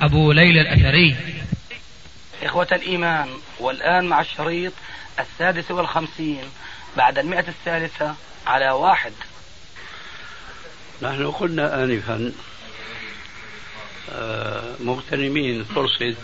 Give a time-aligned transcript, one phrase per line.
[0.00, 1.16] أبو ليلى الأثري.
[2.42, 3.28] إخوة الإيمان
[3.58, 4.72] والآن مع الشريط
[5.18, 6.44] السادس والخمسين
[6.96, 8.14] بعد المئة الثالثة
[8.46, 9.12] على واحد.
[11.02, 12.32] نحن قلنا آنفا
[14.12, 16.14] آه، مغتنمين فرصة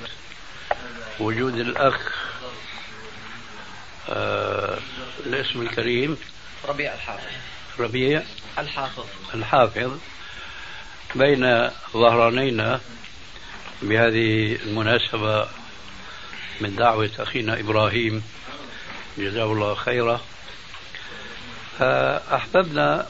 [1.21, 2.27] وجود الأخ
[4.09, 4.79] آه،
[5.27, 6.19] الاسم الكريم.
[6.69, 7.27] ربيع الحافظ.
[7.79, 8.23] ربيع
[8.59, 9.07] الحافظ.
[9.35, 9.99] الحافظ.
[11.15, 12.80] بين ظهرانينا
[13.83, 15.48] بهذه المناسبة
[16.61, 18.23] من دعوة أخينا إبراهيم
[19.19, 20.21] جزاه الله خيرا.
[21.79, 23.07] فأحببنا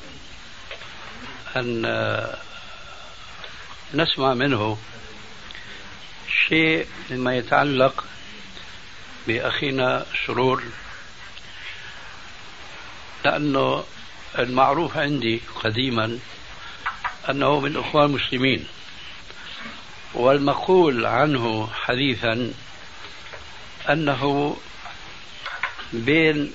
[1.56, 2.36] أن
[3.94, 4.78] نسمع منه
[6.48, 8.04] شيء مما يتعلق
[9.26, 10.62] بأخينا سرور.
[13.24, 13.84] لأنه
[14.38, 16.18] المعروف عندي قديما
[17.30, 18.66] أنه من إخوان المسلمين.
[20.16, 22.52] والمقول عنه حديثا
[23.90, 24.56] أنه
[25.92, 26.52] بين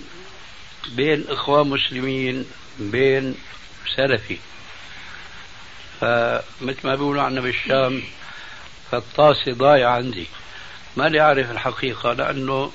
[0.95, 2.45] بين إخوان مسلمين
[2.79, 3.35] بين
[3.95, 4.37] سلفي.
[6.01, 8.03] فمثل ما بيقولوا عنا بالشام
[8.91, 10.27] فالطاسة ضايعة عندي.
[10.97, 12.71] ما لي أعرف الحقيقة لأنه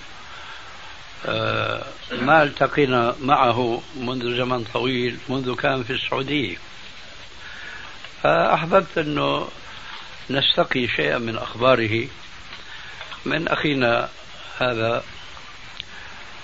[1.27, 6.57] آه، ما التقينا معه منذ زمن طويل منذ كان في السعودية.
[8.23, 9.48] فأحببت أنه
[10.31, 12.09] نستقي شيئا من أخباره.
[13.25, 14.09] من أخينا
[14.59, 15.05] هذا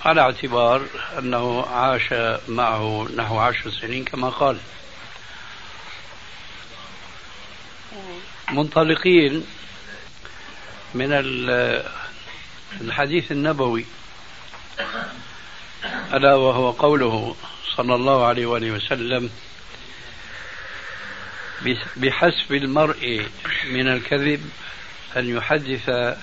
[0.05, 0.87] على اعتبار
[1.19, 2.13] أنه عاش
[2.47, 4.57] معه نحو عشر سنين كما قال.
[8.51, 9.45] منطلقين
[10.93, 11.07] من
[12.81, 13.85] الحديث النبوي
[16.13, 17.35] ألا وهو قوله
[17.75, 19.29] صلى الله عليه وآله وسلم
[21.97, 23.27] بحسب المرء
[23.65, 24.49] من الكذب
[25.17, 26.15] أن يحدث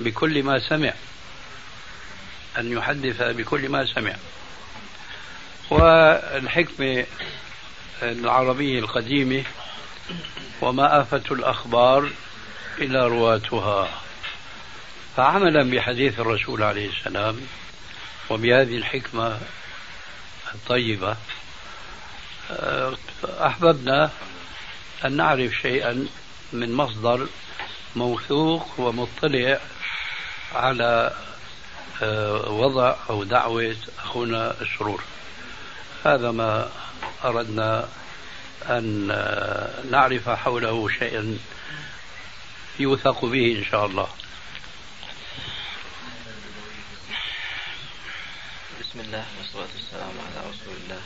[0.00, 0.92] بكل ما سمع.
[2.58, 4.16] أن يحدث بكل ما سمع.
[5.70, 7.06] والحكمة
[8.02, 9.44] العربية القديمة
[10.60, 12.10] وما آفة الأخبار
[12.78, 13.88] إلى رواتها
[15.16, 17.40] فعملا بحديث الرسول عليه السلام
[18.30, 19.40] وبهذه الحكمة
[20.54, 21.16] الطيبة
[23.24, 24.10] أحببنا
[25.04, 26.06] أن نعرف شيئا
[26.52, 27.28] من مصدر
[27.96, 29.60] موثوق ومطلع
[30.54, 31.14] على
[32.02, 35.02] آه، وضع أو دعوة أخونا السرور
[36.04, 36.70] هذا ما
[37.24, 37.88] أردنا
[38.68, 41.38] أن آه، نعرف حوله شيئا
[42.78, 44.08] يوثق به إن شاء الله.
[48.80, 51.00] بسم الله والصلاة والسلام على رسول الله.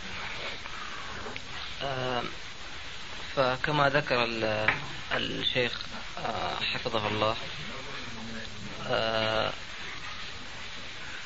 [3.37, 4.29] فكما ذكر
[5.13, 5.81] الشيخ
[6.19, 7.37] آه، حفظه الله
[8.87, 9.53] آه،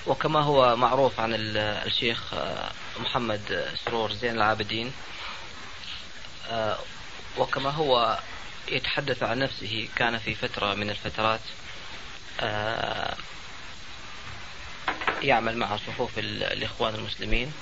[0.07, 4.93] وكما هو معروف عن الشيخ آه، محمد سرور زين العابدين
[7.39, 8.19] وكما هو
[8.69, 11.41] يتحدث عن نفسه كان في فترة من الفترات
[15.23, 17.53] يعمل مع صفوف الإخوان المسلمين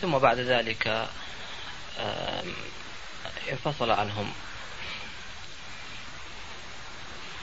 [0.00, 1.08] ثم بعد ذلك
[3.50, 4.32] انفصل عنهم.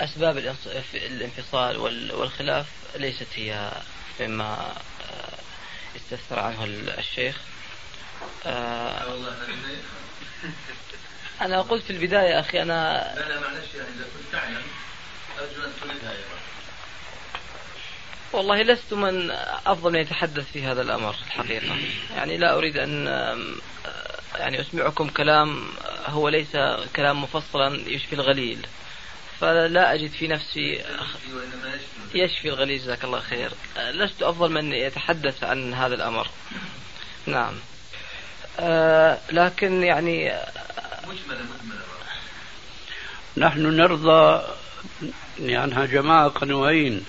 [0.01, 0.55] أسباب
[0.93, 1.77] الانفصال
[2.13, 2.65] والخلاف
[2.95, 3.71] ليست هي
[4.19, 4.73] مما
[5.95, 6.63] استفسر عنه
[6.97, 7.35] الشيخ.
[11.41, 14.63] أنا قلت في البداية أخي أنا لا لا معلش يعني إذا كنت تعلم
[15.39, 15.91] أرجو أن تقول
[18.33, 19.31] والله لست من
[19.65, 21.77] أفضل من يتحدث في هذا الأمر الحقيقة.
[22.15, 23.07] يعني لا أريد أن
[24.35, 25.63] يعني أسمعكم كلام
[26.05, 26.57] هو ليس
[26.95, 28.67] كلام مفصلا يشفي الغليل.
[29.39, 30.83] فلا أجد في نفسي
[32.15, 32.79] يشفي الغليل.
[32.79, 33.51] جزاك الله خير.
[33.77, 36.27] لست أفضل من يتحدث عن هذا الأمر.
[37.25, 37.53] نعم.
[39.31, 40.33] لكن يعني
[43.37, 44.43] نحن نرضى
[45.39, 47.05] يعني جماعة قنوين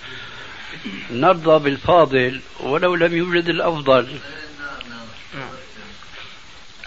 [1.11, 4.19] نرضى بالفاضل ولو لم يوجد الأفضل.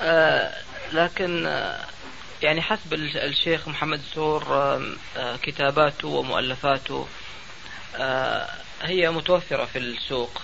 [0.00, 0.54] آه
[0.92, 1.84] لكن آه
[2.42, 4.80] يعني حسب الشيخ محمد سور
[5.42, 7.08] كتاباته ومؤلفاته
[8.82, 10.42] هي متوفرة في السوق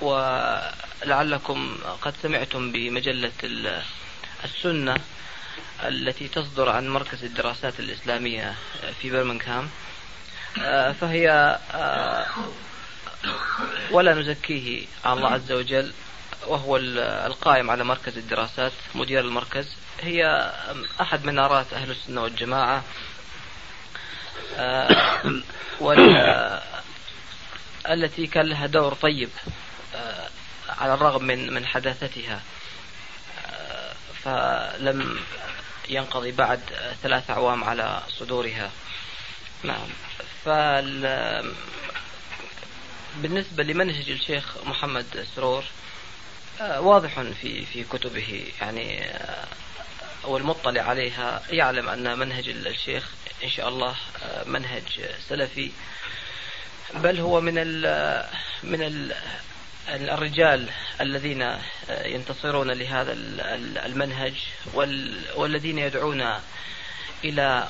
[0.00, 3.32] ولعلكم قد سمعتم بمجلة
[4.44, 4.96] السنة
[5.84, 8.54] التي تصدر عن مركز الدراسات الإسلامية
[9.02, 9.70] في برمنغهام.
[11.00, 11.58] فهي
[13.94, 15.92] ولا نزكيه على الله عز وجل
[16.46, 19.76] وهو القائم على مركز الدراسات مدير المركز.
[20.00, 20.52] هي
[21.00, 22.84] أحد منارات أهل السنة والجماعة.
[27.90, 29.30] التي كان لها دور طيب
[30.68, 32.40] على الرغم من من حداثتها.
[34.24, 35.18] فلم
[35.88, 36.60] ينقضي بعد
[37.02, 38.70] ثلاث أعوام على صدورها.
[39.62, 39.88] نعم.
[43.16, 45.64] بالنسبة لمنهج الشيخ محمد سرور
[46.60, 49.10] واضح في في كتبه يعني
[50.24, 53.08] والمطلع عليها يعلم أن منهج الشيخ
[53.44, 53.96] إن شاء الله
[54.46, 54.82] منهج
[55.28, 55.70] سلفي.
[56.94, 58.26] بل هو من ال
[58.62, 59.14] من ال
[59.88, 60.68] الرجال
[61.00, 61.58] الذين
[62.04, 63.12] ينتصرون لهذا
[63.86, 64.34] المنهج
[65.34, 66.40] والذين يدعون
[67.24, 67.68] إلى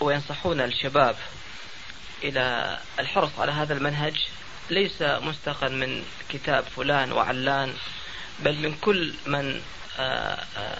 [0.00, 1.16] وينصحون الشباب
[2.28, 4.26] إلى الحرص على هذا المنهج.
[4.70, 7.74] ليس مستقا من كتاب فلان وعلان
[8.38, 9.60] بل من كل من
[9.98, 10.78] آه، آه،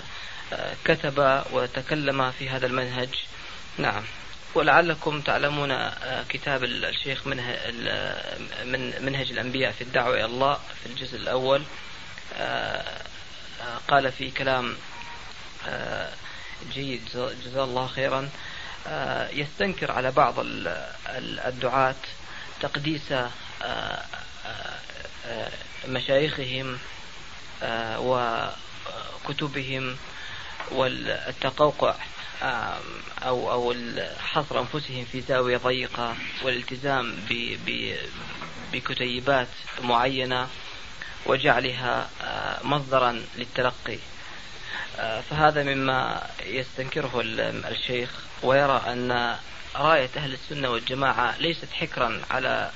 [0.53, 3.09] آه، كتب وتكلم في هذا المنهج.
[3.79, 4.03] نعم.
[4.55, 5.91] ولعلكم تعلمون
[6.29, 7.37] كتاب الشيخ من
[9.01, 11.63] منهج الأنبياء في الدعوة إلى الله في الجزء الأول.
[13.89, 14.77] قال في كلام
[16.73, 17.03] جيد
[17.45, 18.29] جزاه الله خيرا.
[19.33, 20.35] يستنكر على بعض
[21.47, 21.95] الدعاة
[22.61, 23.15] تقديس
[25.89, 26.79] مشايخهم
[29.25, 29.97] وكتبهم
[30.71, 31.95] والتقوقع
[33.23, 33.75] أو أو
[34.19, 37.17] حصر أنفسهم في زاوية ضيقة والالتزام
[38.73, 39.49] بكتيبات
[39.83, 40.49] معينة
[41.27, 42.09] وجعلها
[42.65, 43.99] مصدرا للتلقي.
[45.31, 47.21] فهذا مما يستنكره
[47.71, 48.11] الشيخ
[48.43, 49.37] ويرى أن
[49.77, 52.71] راية أهل السنة والجماعة ليست حكرا على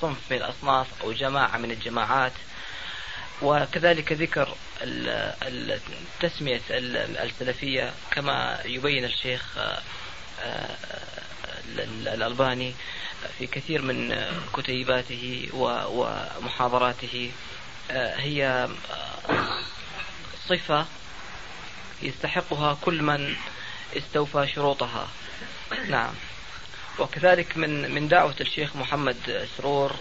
[0.00, 2.32] صنف من الأصناف أو جماعة من الجماعات.
[3.42, 4.56] وكذلك ذكر
[6.22, 9.80] التسمية السلفية كما يبين الشيخ آه،
[10.42, 10.76] آه،
[12.14, 12.74] الألباني
[13.38, 14.26] في كثير من
[14.56, 17.30] كتيباته ومحاضراته.
[17.90, 18.68] آه، هي
[20.48, 20.86] صفة
[22.02, 23.36] يستحقها كل من
[23.96, 25.08] استوفى شروطها.
[25.88, 26.14] نعم.
[26.98, 29.94] وكذلك من من دعوة الشيخ محمد سرور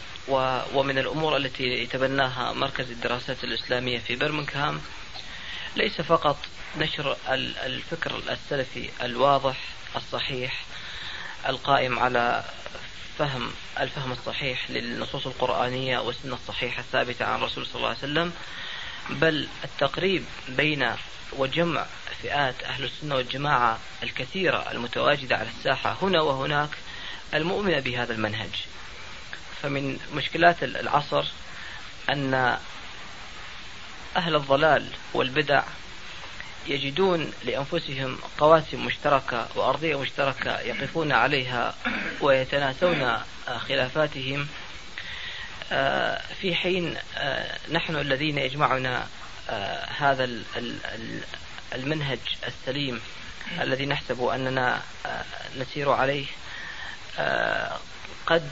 [0.73, 4.81] ومن الأمور التي يتبناها مركز الدراسات الإسلامية في برمنغهام
[5.75, 6.37] ليس فقط
[6.77, 7.17] نشر
[7.65, 9.57] الفكر السلفي الواضح
[9.95, 10.63] الصحيح
[11.47, 12.43] القائم على
[13.19, 18.33] فهم الفهم الصحيح للنصوص القرآنية والسنة الصحيحة الثابتة عن الرسول صلى الله عليه وسلم
[19.09, 20.91] بل التقريب بين
[21.33, 21.85] وجمع
[22.21, 26.69] فئات أهل السنة والجماعة الكثيرة المتواجدة على الساحة هنا وهناك
[27.33, 28.65] المؤمنة بهذا المنهج.
[29.61, 31.25] فمن مشكلات العصر
[32.09, 32.57] أن
[34.15, 35.63] أهل الضلال والبدع
[36.67, 41.75] يجدون لأنفسهم قواسم مشتركة وأرضية مشتركة يقفون عليها
[42.21, 43.17] ويتناسون
[43.57, 44.47] خلافاتهم
[46.41, 49.07] في حين آه، نحن الذين يجمعنا
[49.49, 50.29] آه، هذا
[51.75, 53.01] المنهج السليم
[53.61, 54.81] الذي نحسب أننا
[55.57, 56.25] نسير عليه
[58.25, 58.49] قد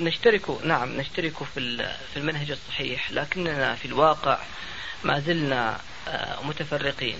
[0.00, 1.76] نشترك نعم نشترك في
[2.12, 4.38] في المنهج الصحيح لكننا في الواقع
[5.04, 7.18] ما زلنا آه، متفرقين.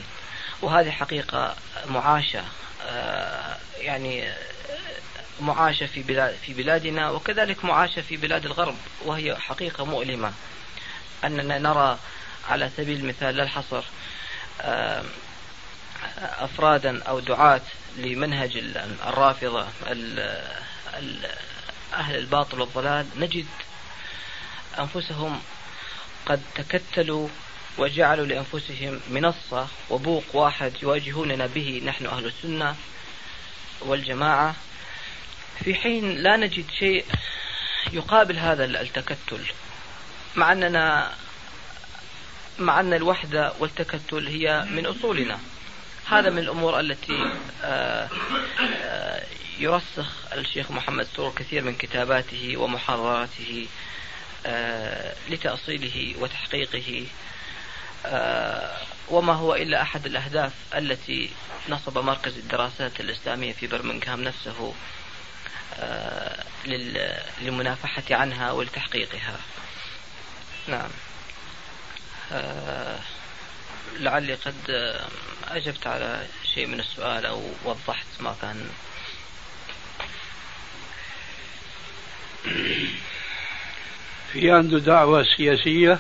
[0.62, 2.44] وهذه حقيقة معاشة
[2.86, 4.32] آه، يعني
[5.42, 10.32] معاشة في بلاد في بلادنا وكذلك معاشة في بلاد الغرب وهي حقيقة مؤلمة.
[11.24, 11.98] أننا نرى
[12.48, 13.82] على سبيل المثال لا الحصر
[14.60, 15.04] آه،
[16.38, 17.60] أفرادا أو دعاة
[17.96, 18.56] لمنهج
[19.06, 19.66] الرافضة
[21.92, 23.06] أهل الباطل والضلال.
[23.16, 23.46] نجد
[24.78, 25.42] أنفسهم
[26.26, 27.28] قد تكتلوا
[27.78, 32.76] وجعلوا لأنفسهم منصة وبوق واحد يواجهوننا به نحن أهل السنة
[33.80, 34.54] والجماعة.
[35.64, 37.04] في حين لا نجد شيء
[37.92, 39.40] يقابل هذا التكتل
[40.36, 41.12] مع أننا
[42.58, 45.38] مع أن الوحدة والتكتل هي من أصولنا.
[46.06, 47.32] هذا من الأمور التي
[47.64, 48.08] آه،
[48.82, 49.22] آه،
[49.58, 53.66] يرسخ الشيخ محمد سرور كثير من كتاباته ومحاضراته
[54.46, 57.06] آه، لتأصيله وتحقيقه
[59.08, 61.30] وما هو إلا أحد الأهداف التي
[61.68, 64.74] نصب مركز الدراسات الإسلامية في برمنغهام نفسه.
[66.64, 69.36] للمنافحة عنها ولتحقيقها.
[70.68, 70.90] نعم.
[72.32, 72.98] آه،
[73.98, 74.54] لعلي قد
[75.48, 78.70] أجبت على شيء من السؤال أو وضحت ما كان.
[84.32, 85.98] في عنده دعوة سياسية؟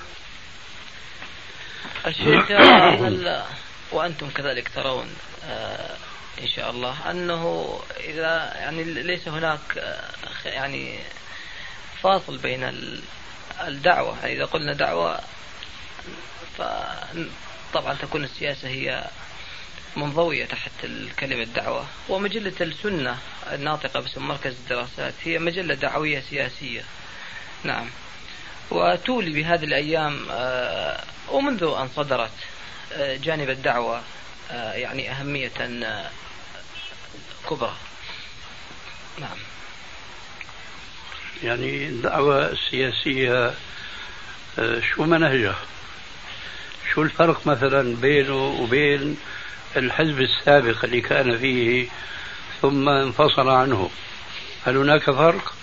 [2.06, 3.44] الشيخ هل
[3.92, 5.96] وأنتم كذلك ترون آه،
[6.42, 7.10] إن شاء الله.
[7.10, 9.60] أنه إذا يعني ليس هناك
[10.44, 10.98] يعني
[12.02, 12.74] فاصل بين
[13.66, 14.18] الدعوة.
[14.22, 15.20] يعني إذا قلنا دعوة
[16.58, 19.04] فطبعا تكون السياسة هي
[19.96, 23.18] منضوية تحت الكلمة دعوة ومجلة السنة
[23.52, 26.84] الناطقة باسم مركز الدراسات هي مجلة دعوية سياسية.
[27.64, 27.90] نعم.
[28.70, 32.32] وتولي بهذه الأيام آه، ومنذ أن صدرت
[32.92, 34.02] آه، جانب الدعوة
[34.50, 35.52] آه، يعني أهمية
[37.54, 37.72] كبرى
[39.20, 39.36] نعم.
[41.44, 43.54] يعني الدعوة السياسية
[44.80, 45.58] شو منهجها؟
[46.94, 49.16] شو الفرق مثلا بينه وبين
[49.76, 51.88] الحزب السابق اللي كان فيه
[52.62, 53.90] ثم انفصل عنه؟
[54.66, 55.54] هل هناك فرق؟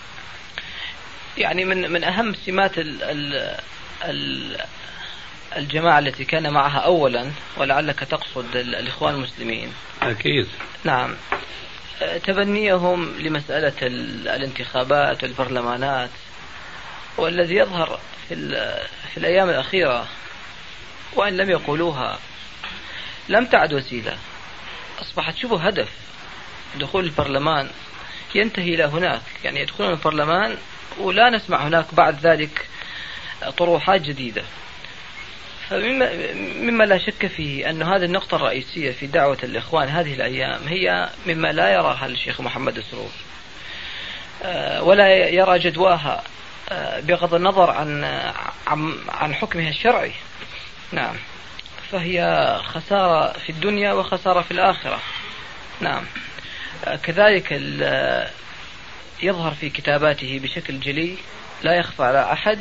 [1.37, 3.57] يعني من من أهم سمات ال ال
[4.03, 4.57] ال
[5.57, 9.73] الجماعة التي كان معها أولا ولعلك تقصد الإخوان المسلمين.
[10.01, 10.47] أكيد.
[10.83, 11.15] نعم.
[12.23, 16.09] تبنيهم لمسألة الانتخابات والبرلمانات
[17.17, 18.35] والذي يظهر في,
[19.13, 20.07] في الأيام الأخيرة
[21.15, 22.19] وإن لم يقولوها
[23.29, 24.17] لم تعد وسيلة.
[25.01, 25.89] أصبحت شبه هدف
[26.79, 27.69] دخول البرلمان
[28.35, 29.21] ينتهي إلى هناك.
[29.43, 30.57] يعني يدخلون البرلمان
[30.99, 32.67] ولا نسمع هناك بعد ذلك
[33.57, 34.43] طروحات جديدة.
[35.71, 41.47] مما لا شك فيه أن هذه النقطة الرئيسية في دعوة الإخوان هذه الأيام هي مما
[41.47, 43.11] لا يراها الشيخ محمد السرور
[44.43, 46.23] آه، ولا يرى جدواها
[46.69, 48.03] آه، بغض النظر عن
[49.09, 50.11] عن حكمها الشرعي.
[50.91, 51.15] نعم.
[51.91, 54.99] فهي خسارة في الدنيا وخسارة في الآخرة.
[55.81, 56.03] نعم.
[57.03, 57.51] كذلك
[59.23, 61.17] يظهر في كتاباته بشكل جلي
[61.61, 62.59] لا يخفى على أحد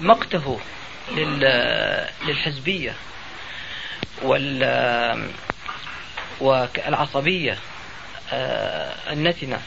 [0.00, 0.60] مقته.
[2.26, 2.94] للحزبية
[4.22, 5.28] وال
[6.40, 7.58] والعصبية
[8.32, 9.60] آه، النتنة.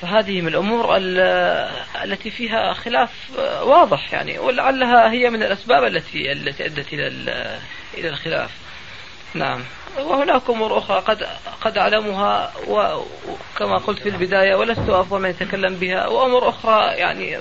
[0.00, 0.96] فهذه من الأمور
[2.04, 3.10] التي فيها خلاف
[3.62, 7.06] واضح يعني ولعلها هي من الأسباب التي التي أدت إلى
[7.94, 8.50] إلى الخلاف.
[9.34, 9.64] نعم.
[9.98, 11.26] وهناك أمور أخرى قد
[11.60, 16.06] قد أعلمها وكما قلت في البداية ولست أفضل من يتكلم بها.
[16.06, 17.38] وأمور أخرى يعني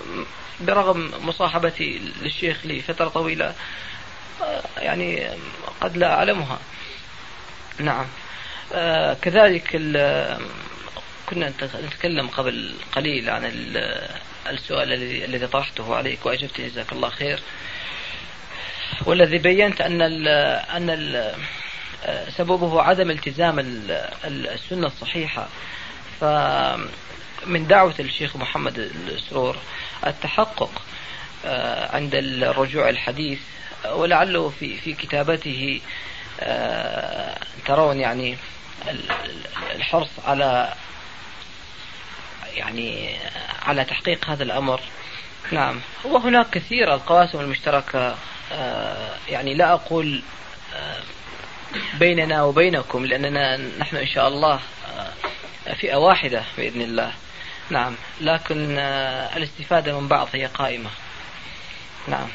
[0.61, 3.55] برغم مصاحبتي للشيخ لفترة طويلة
[4.77, 5.27] يعني
[5.81, 6.59] قد لا أعلمها.
[7.79, 8.05] نعم.
[8.73, 9.67] آه، كذلك
[11.29, 11.53] كنا
[11.83, 13.51] نتكلم قبل قليل عن
[14.47, 17.39] السؤال الذي طرحته عليك وأجبت جزاك الله خير.
[19.05, 21.35] والذي بينت أن ال
[22.37, 23.59] سببه عدم التزام
[24.25, 25.47] السنة الصحيحة.
[26.21, 29.57] فمن دعوة الشيخ محمد السرور
[30.07, 30.81] التحقق
[31.45, 33.39] آه، عند الرجوع الحديث
[33.89, 35.81] ولعله في في كتابته
[36.39, 38.37] آه، ترون يعني
[39.75, 40.73] الحرص على
[42.55, 43.15] يعني
[43.61, 44.81] على تحقيق هذا الأمر.
[45.51, 45.79] نعم.
[46.03, 48.15] وهناك كثير القواسم المشتركة
[48.51, 50.21] آه، يعني لا أقول
[50.75, 51.01] آه،
[51.99, 54.59] بيننا وبينكم لأننا نحن إن شاء الله
[55.65, 57.13] فئة واحدة بإذن الله.
[57.69, 57.95] نعم.
[58.21, 58.79] لكن
[59.35, 60.89] الاستفادة من بعض هي قائمة.
[62.07, 62.27] نعم.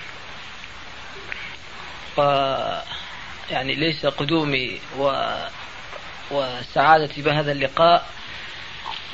[2.17, 2.19] ف
[3.51, 5.13] يعني ليس قدومي و
[6.31, 8.07] وسعادتي بهذا اللقاء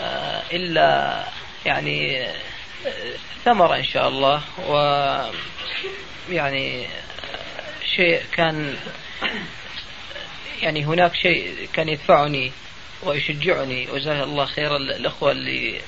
[0.01, 1.25] آه، إلا
[1.67, 3.15] يعني آه،
[3.45, 4.43] ثمرة إن شاء الله.
[4.69, 4.75] و
[6.31, 6.89] يعني آه،
[7.97, 8.77] شيء كان
[10.63, 12.53] يعني هناك شيء كان يدفعني
[13.03, 15.81] ويشجعني وجزاه الله خير الأخوة اللي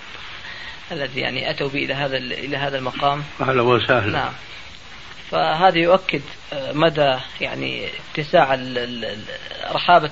[0.93, 3.25] الذي يعني أتوا بي إلى هذا إلى هذا المقام.
[3.41, 4.13] أهلا وسهلا.
[4.13, 4.33] نعم.
[5.31, 8.59] فهذا يؤكد آه، مدى يعني اتساع
[9.73, 10.11] رحابة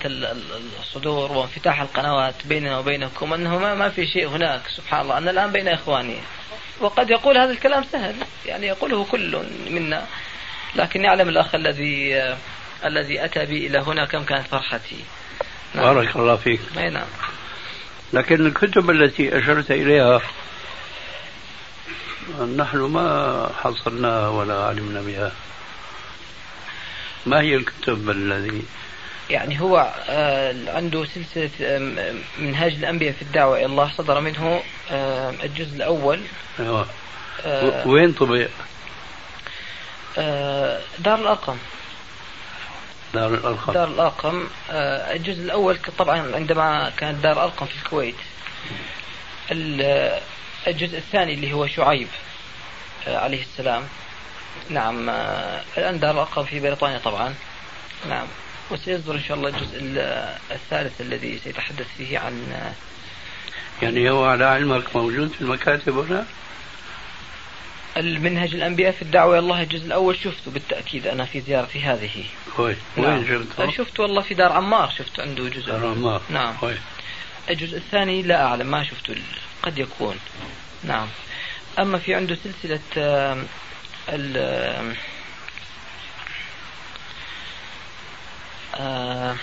[0.81, 5.19] الصدور وانفتاح القنوات بيننا وبينكم أنه ما في شيء هناك سبحان الله.
[5.19, 6.17] أنا الآن بين إخواني.
[6.81, 8.15] وقد يقول هذا الكلام سهل
[8.47, 10.07] يعني يقوله كل منا.
[10.75, 12.37] لكن يعلم الأخ الذي آه،
[12.85, 15.05] الذي أتى بي إلى هنا كم كانت فرحتي.
[15.75, 15.85] نعم.
[15.85, 17.07] بارك الله فيك نعم
[18.13, 20.21] لكن الكتب التي أشرت إليها
[22.57, 25.33] نحن ما حصلناها ولا علمنا بها
[27.27, 28.63] ما هي الكتب الذي
[29.31, 31.79] يعني هو آه، عنده سلسلة
[32.39, 34.63] منهاج الأنبياء في الدعوة إلى الله صدر منه
[35.45, 36.21] الجزء الأول
[36.61, 36.87] أيوة.
[37.87, 38.47] وين طبع؟
[40.99, 41.57] دار الأرقم
[43.15, 43.73] دار الأرقم.
[43.73, 44.47] دار الأرقم.
[44.71, 48.15] الجزء الأول طبعا عندما كانت دار الأرقم في الكويت.
[50.67, 52.09] الجزء الثاني اللي هو شعيب
[53.07, 53.83] عليه السلام.
[54.71, 55.11] نعم
[55.79, 57.35] الآن دار الأرقم في بريطانيا طبعا.
[58.09, 58.27] نعم.
[58.71, 59.79] وسيصدر إن شاء الله الجزء
[60.51, 62.67] الثالث الذي سيتحدث فيه عن
[63.83, 66.27] يعني هو على علمك موجود في المكاتب هنا؟
[67.97, 72.25] المنهج الأنبياء في الدعوة الله الجزء الأول شفته بالتأكيد أنا في زيارتي هذه.
[72.59, 73.25] وين؟ نعم.
[73.25, 75.67] شفته؟ شفته والله في دار عمار شفت عنده جزء.
[75.67, 76.23] دار عمار.
[76.31, 76.57] نعم.
[76.61, 76.79] كويس
[77.51, 79.15] الجزء الثاني لا أعلم ما شفته
[79.63, 80.17] قد يكون.
[80.85, 81.09] نعم.
[81.79, 82.81] أما في عنده سلسلة
[84.09, 84.37] ال
[88.75, 89.37] آه،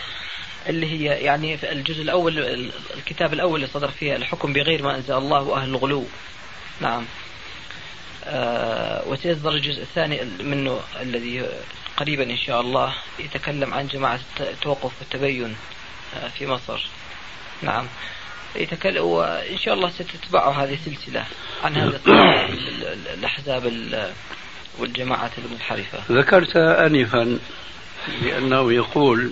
[0.68, 2.40] اللي هي يعني في الجزء الأول
[2.98, 6.06] الكتاب الأول اللي صدر فيه الحكم بغير ما أنزل الله وأهل الغلو.
[6.82, 7.02] نعم.
[7.02, 7.29] آه
[9.08, 11.46] وسيصدر الجزء الثاني منه الذي
[11.98, 15.56] قريبا إن شاء الله يتكلم عن جماعة التوقف والتبين
[16.16, 16.86] آه في مصر.
[17.62, 17.88] نعم.
[18.56, 21.26] يتكلم وإن شاء الله ستتبعه هذه السلسلة
[21.64, 22.00] عن هذه
[23.18, 23.74] الأحزاب
[24.80, 26.00] والجماعات المنحرفة.
[26.12, 27.40] ذكرت آنفا
[28.22, 29.32] بأنه يقول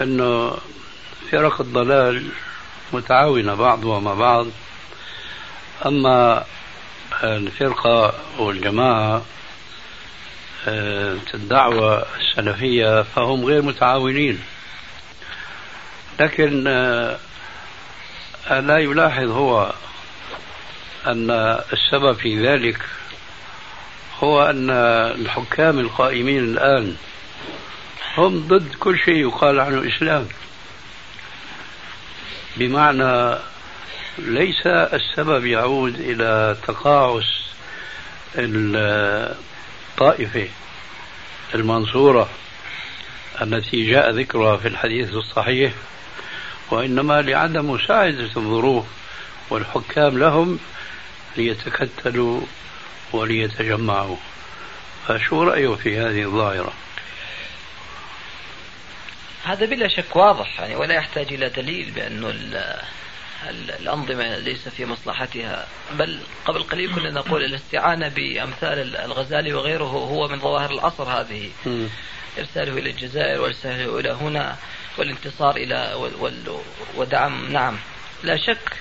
[0.00, 0.50] أن
[1.30, 2.28] فرق الضلال
[2.92, 4.46] متعاونة بعضها مع بعض
[5.86, 6.44] أما
[7.22, 9.22] الفرقة والجماعة
[10.68, 14.40] آه، الدعوة السلفية فهم غير متعاونين.
[16.20, 17.18] لكن آه،
[18.50, 19.72] لا يلاحظ هو
[21.06, 21.30] أن
[21.72, 22.78] السبب في ذلك
[24.22, 24.70] هو أن
[25.20, 26.96] الحكام القائمين الآن
[28.16, 30.28] هم ضد كل شيء يقال عنه إسلام
[32.56, 33.38] بمعنى
[34.26, 37.40] ليس السبب يعود إلى تقاعس
[39.98, 40.48] الطائفة
[41.54, 42.28] المنصورة
[43.42, 45.72] التي جاء ذكرها في الحديث الصحيح
[46.70, 48.84] وإنما لعدم مساعدة الظروف
[49.50, 50.58] والحكام لهم
[51.36, 52.40] ليتكتلوا
[53.12, 54.16] وليتجمعوا.
[55.08, 56.72] فشو رأيه في هذه الظاهرة؟
[59.44, 62.28] هذا بلا شك واضح يعني ولا يحتاج إلى دليل بأنه
[63.48, 65.66] الأنظمة ليس في مصلحتها.
[65.92, 71.50] بل قبل قليل كنا نقول الاستعانة بأمثال الغزالي وغيره هو من ظواهر العصر هذه.
[72.38, 74.56] إرساله إلى الجزائر وإرساله إلى هنا
[74.98, 76.10] والانتصار إلى
[76.96, 77.52] ودعم.
[77.52, 77.78] نعم.
[78.22, 78.72] لا شك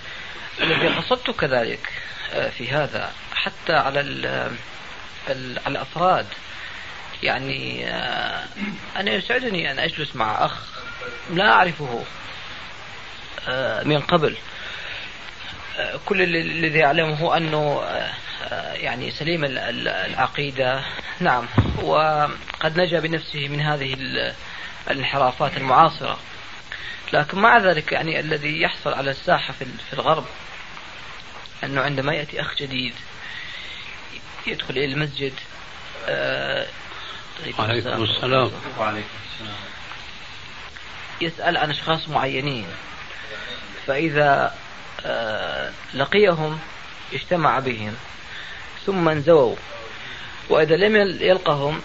[0.62, 1.90] الذي قصدت كذلك
[2.34, 3.14] آه، في هذا.
[3.34, 4.00] حتى على
[5.28, 6.26] على الأفراد.
[7.24, 8.46] يعني آه،
[8.96, 10.54] أنا يسعدني أن أجلس مع أخ
[11.34, 11.86] لا أعرفه.
[11.86, 12.19] آه،
[13.86, 14.38] من قبل.
[16.06, 17.84] كل الذي اعلمه أنه
[18.74, 20.84] يعني سليم العقيدة.
[21.20, 21.48] نعم.
[21.82, 23.98] وقد نجا بنفسه من هذه
[24.88, 26.20] الانحرافات المعاصرة.
[27.14, 29.54] لكن مع ذلك يعني الذي يحصل على الساحة
[29.90, 30.26] في الغرب
[31.64, 32.94] أنه عندما يأتي أخ جديد
[34.48, 35.34] يدخل إلى المسجد
[36.08, 36.68] آه
[37.60, 38.52] عليكم السلام.
[38.80, 39.56] وعليكم السلام
[41.22, 42.68] يسأل عن أشخاص معينين.
[43.90, 44.56] فإذا
[45.06, 46.60] آه لقيهم
[47.14, 47.94] اجتمع بهم
[48.86, 49.56] ثم انزووا.
[50.50, 51.82] وإذا لم يلقهم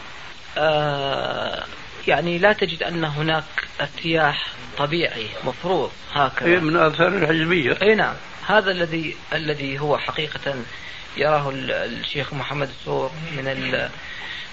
[0.58, 1.64] آه
[2.06, 3.44] يعني لا تجد أن هناك
[3.80, 4.46] ارتياح
[4.78, 6.48] طبيعي مفروض هكذا.
[6.48, 7.76] إيه من آثار الحزبية.
[7.82, 8.14] أي نعم.
[8.46, 10.54] هذا الذي الذي هو حقيقة
[11.16, 13.44] يراه الشيخ محمد السور من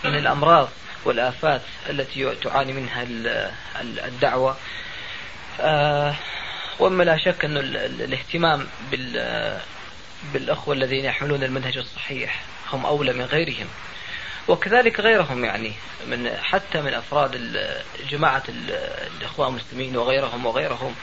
[0.04, 0.70] من الأمراض
[1.06, 3.04] والآفات التي تعاني منها
[3.82, 4.58] الدعوة.
[6.80, 9.60] وأما لا شك أن الاهتمام بال
[10.34, 12.42] بالأخوة الذين يحملون المنهج الصحيح
[12.74, 13.68] هم أولى من غيرهم.
[14.48, 15.74] وكذلك غيرهم يعني
[16.08, 17.58] من حتى من أفراد
[18.10, 18.44] جماعة
[19.20, 20.96] الإخوان المسلمين وغيرهم وغيرهم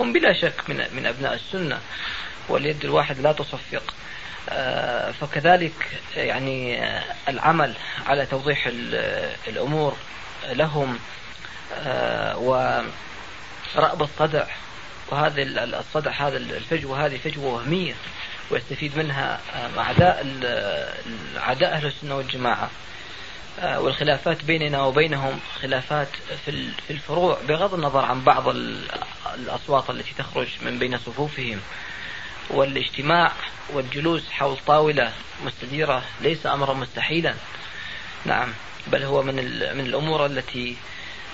[0.00, 1.80] هم بلا شك من من أبناء السنة
[2.48, 3.94] واليد الواحد لا تصفق.
[4.48, 7.74] آه، فكذلك يعني آه، العمل
[8.06, 8.70] على توضيح
[9.48, 9.96] الأمور
[10.52, 10.98] لهم
[11.74, 14.44] آه، ورأب الصدع
[15.12, 15.42] وهذا
[15.80, 17.94] الصدع هذا الفجوة هذه فجوة وهمية
[18.50, 19.40] ويستفيد منها
[19.78, 20.26] أعداء
[21.36, 22.70] أعداء أهل السنة والجماعة.
[23.62, 26.08] والخلافات بيننا وبينهم خلافات
[26.46, 28.44] في الفروع بغض النظر عن بعض
[29.34, 31.60] الأصوات التي تخرج من بين صفوفهم.
[32.50, 33.32] والاجتماع
[33.72, 35.12] والجلوس حول طاولة
[35.44, 37.34] مستديرة ليس أمرا مستحيلا.
[38.24, 38.52] نعم
[38.86, 39.34] بل هو من
[39.76, 40.76] من الأمور التي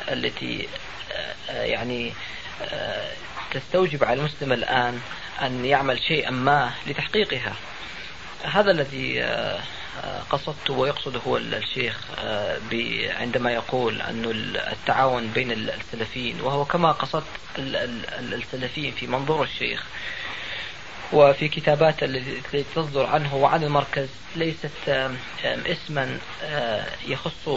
[0.08, 0.68] التي
[1.50, 2.12] آه، يعني
[2.62, 3.12] آه،
[3.50, 5.00] تستوجب على المسلم الآن
[5.42, 7.54] أن يعمل شيئا ما لتحقيقها.
[8.42, 9.60] هذا الذي آه،
[10.30, 11.96] قصدت ويقصد هو الشيخ
[13.20, 14.24] عندما يقول أن
[14.72, 17.24] التعاون بين السلفيين وهو كما قصدت
[17.58, 19.84] السلفيين في منظور الشيخ.
[21.12, 24.70] وفي كتابات التي تصدر عنه وعن المركز ليست
[25.44, 26.18] اسما
[27.06, 27.48] يخص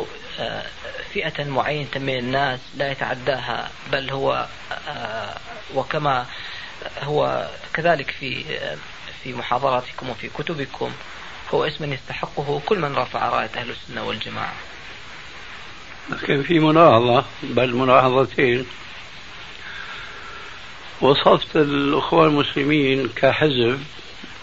[1.13, 4.47] فئة معينة من الناس لا يتعداها بل هو
[5.75, 6.25] وكما
[7.03, 8.43] هو كذلك في
[9.23, 10.91] في محاضراتكم وفي كتبكم
[11.53, 14.53] هو اسم يستحقه كل من رفع رأية أهل السنة والجماعة.
[16.09, 18.65] لكن في ملاحظة بل ملاحظتين
[21.01, 23.79] وصفت الأخوة المسلمين كحزب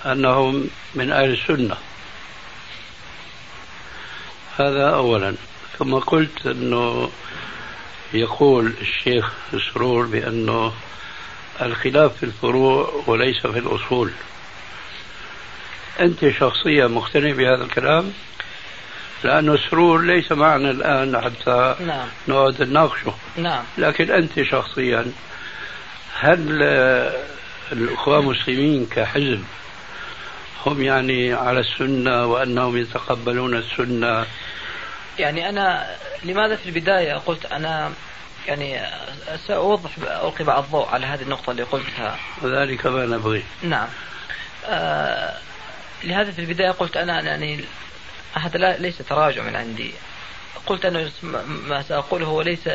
[0.07, 1.77] أنهم من أهل السنة.
[4.59, 5.35] هذا أولا.
[5.79, 7.11] ثم قلت أنه
[8.15, 9.33] يقول الشيخ
[9.75, 10.73] سرور بأنه
[11.63, 14.11] الخلاف في الفروع وليس في الأصول.
[16.01, 18.13] أنت شخصيا مقتنع بهذا الكلام؟
[19.25, 22.09] لأنه سرور ليس معنا الآن حتى نعم.
[22.29, 23.15] نقعد نناقشه.
[23.37, 23.65] نعم.
[23.79, 25.13] لكن أنت شخصيا
[26.15, 26.63] هل
[27.73, 29.45] الأخوة المسلمين كحزب
[30.67, 34.27] هم يعني على السنة وأنهم يتقبلون السنة؟
[35.19, 37.93] يعني أنا لماذا في البداية قلت أنا
[38.47, 38.81] يعني
[39.47, 42.19] سأوضح ألقي بعض الضوء على هذه النقطة اللي قلتها.
[42.43, 43.43] وذلك ما نبغي.
[43.63, 43.89] نعم.
[44.67, 45.35] آه
[46.05, 47.65] لهذا في البداية قلت أنا يعني
[48.35, 49.93] هذا ليس تراجع من عندي.
[50.67, 51.11] قلت أنه
[51.69, 52.69] ما سأقوله هو ليس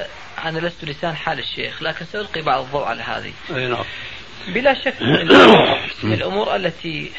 [0.46, 3.34] أنا لست لسان حال الشيخ لكن سألقي بعض الضوء على هذه.
[3.50, 3.86] نعم.
[4.48, 5.02] بلا شك
[6.04, 7.12] من الأمور التي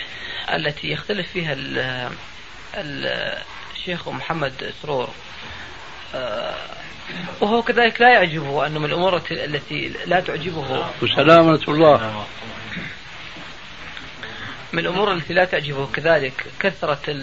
[0.55, 1.57] التي يختلف فيها
[2.75, 5.09] الشيخ محمد سرور
[6.14, 6.55] آه،
[7.40, 10.87] وهو كذلك لا يعجبه أنه من الأمور التي لا تعجبه.
[11.03, 12.27] وسلامة الله.
[14.73, 17.14] من الأمور التي لا تعجبه كذلك كثرة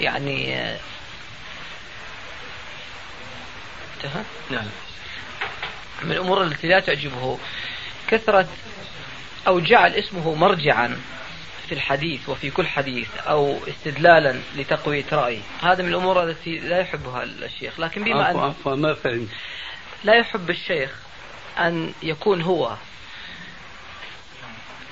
[0.00, 0.66] يعني
[4.04, 4.66] انتهى؟ نعم.
[6.02, 7.38] من الأمور التي لا تعجبه
[8.08, 8.48] كثرة
[9.46, 11.00] أو جعل اسمه مرجعا
[11.68, 17.22] في الحديث وفي كل حديث أو استدلالا لتقوية رأي هذا من الأمور التي لا يحبها
[17.22, 17.80] الشيخ.
[17.80, 19.28] لكن بما أن عفوا ما فهمت.
[20.04, 20.90] لا يحب الشيخ
[21.58, 22.76] أن يكون هو.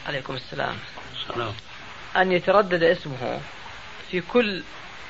[0.07, 0.77] عليكم السلام.
[1.29, 1.55] سلام
[2.17, 3.41] أن يتردد اسمه
[4.11, 4.63] في كل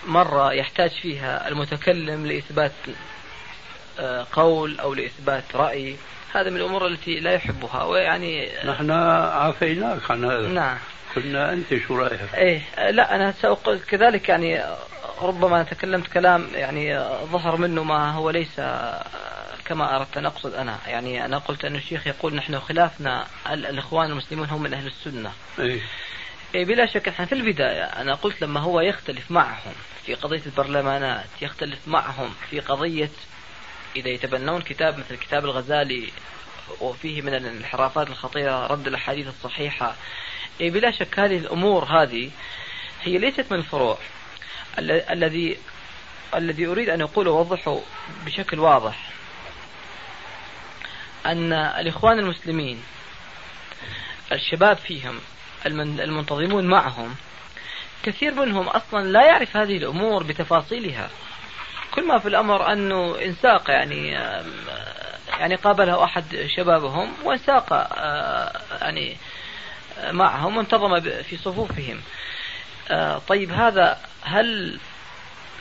[0.07, 2.73] مرة يحتاج فيها المتكلم لإثبات
[4.33, 5.97] قول أو لإثبات رأي
[6.35, 10.79] هذا من الأمور التي لا يحبها ويعني نحن عافيناك عن هذا نعم
[11.17, 14.63] قلنا أنت شو رأيك؟ إيه لا أنا سأقول كذلك يعني
[15.23, 18.61] ربما تكلمت كلام يعني ظهر منه ما هو ليس
[19.65, 24.49] كما أردت أن أقصد أنا يعني أنا قلت أن الشيخ يقول نحن خلافنا الإخوان المسلمون
[24.49, 25.81] هم من أهل السنة إيه؟
[26.55, 29.73] إيه بلا شك إحنا في البداية أنا قلت لما هو يختلف معهم
[30.07, 33.11] في قضية البرلمانات يختلف معهم في قضية
[33.97, 36.13] إذا يتبنون كتاب مثل كتاب الغزالي
[36.81, 39.97] وفيه من الانحرافات الخطيرة رد الأحاديث الصحيحة.
[40.61, 42.31] إيه بلا شك هذه الأمور هذه
[43.03, 43.99] هي ليست من الفروع.
[44.79, 45.57] الذي
[46.35, 47.81] الذي أريد أن أقوله وأوضحه
[48.27, 49.11] بشكل واضح.
[51.27, 52.83] أن الإخوان المسلمين
[54.33, 55.21] الشباب فيهم
[55.67, 57.15] المنتظمون معهم
[58.03, 61.11] كثير منهم أصلا لا يعرف هذه الأمور بتفاصيلها.
[61.95, 64.09] كل ما في الأمر أنه انساق يعني
[65.39, 67.73] يعني قابله أحد شبابهم وانساق
[68.81, 69.17] يعني
[70.11, 72.01] معهم وانتظم في صفوفهم.
[73.29, 74.79] طيب هذا هل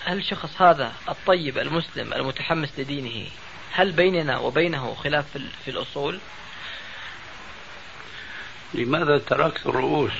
[0.05, 3.29] هل الشخص هذا الطيب المسلم المتحمس لدينه
[3.71, 5.25] هل بيننا وبينه خلاف
[5.65, 6.19] في الأصول؟
[8.73, 10.11] لماذا تركت الرؤوس؟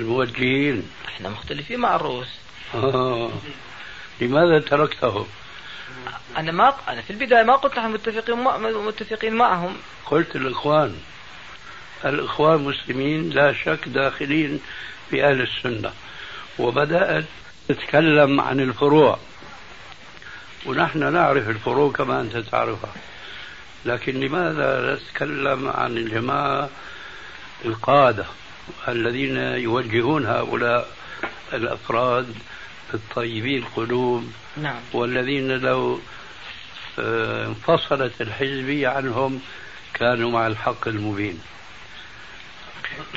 [0.00, 0.90] الموجهين.
[1.08, 2.28] إحنا مختلفين مع الرؤوس.
[2.74, 3.30] آه.
[4.20, 5.26] لماذا تركته؟
[6.36, 8.36] أنا ما أنا في البداية ما قلت نحن متفقين
[8.86, 9.76] متفقين معهم.
[10.06, 10.96] قلت الإخوان
[12.04, 14.60] الإخوان المسلمين لا شك داخلين
[15.10, 15.92] في أهل السنة
[16.58, 17.24] وبدأت
[17.68, 19.18] تتكلم عن الفروع.
[20.66, 22.92] ونحن نعرف الفروع كما أنت تعرفها.
[23.84, 26.70] لكن لماذا نتكلم عن الجماعه
[27.64, 28.24] القادة
[28.88, 30.88] الذين يوجهون هؤلاء
[31.52, 32.34] الأفراد؟
[32.94, 34.80] الطيبين القلوب نعم.
[34.92, 36.00] والذين لو
[36.98, 39.40] آه، انفصلت الحزبية عنهم
[39.94, 41.40] كانوا مع الحق المبين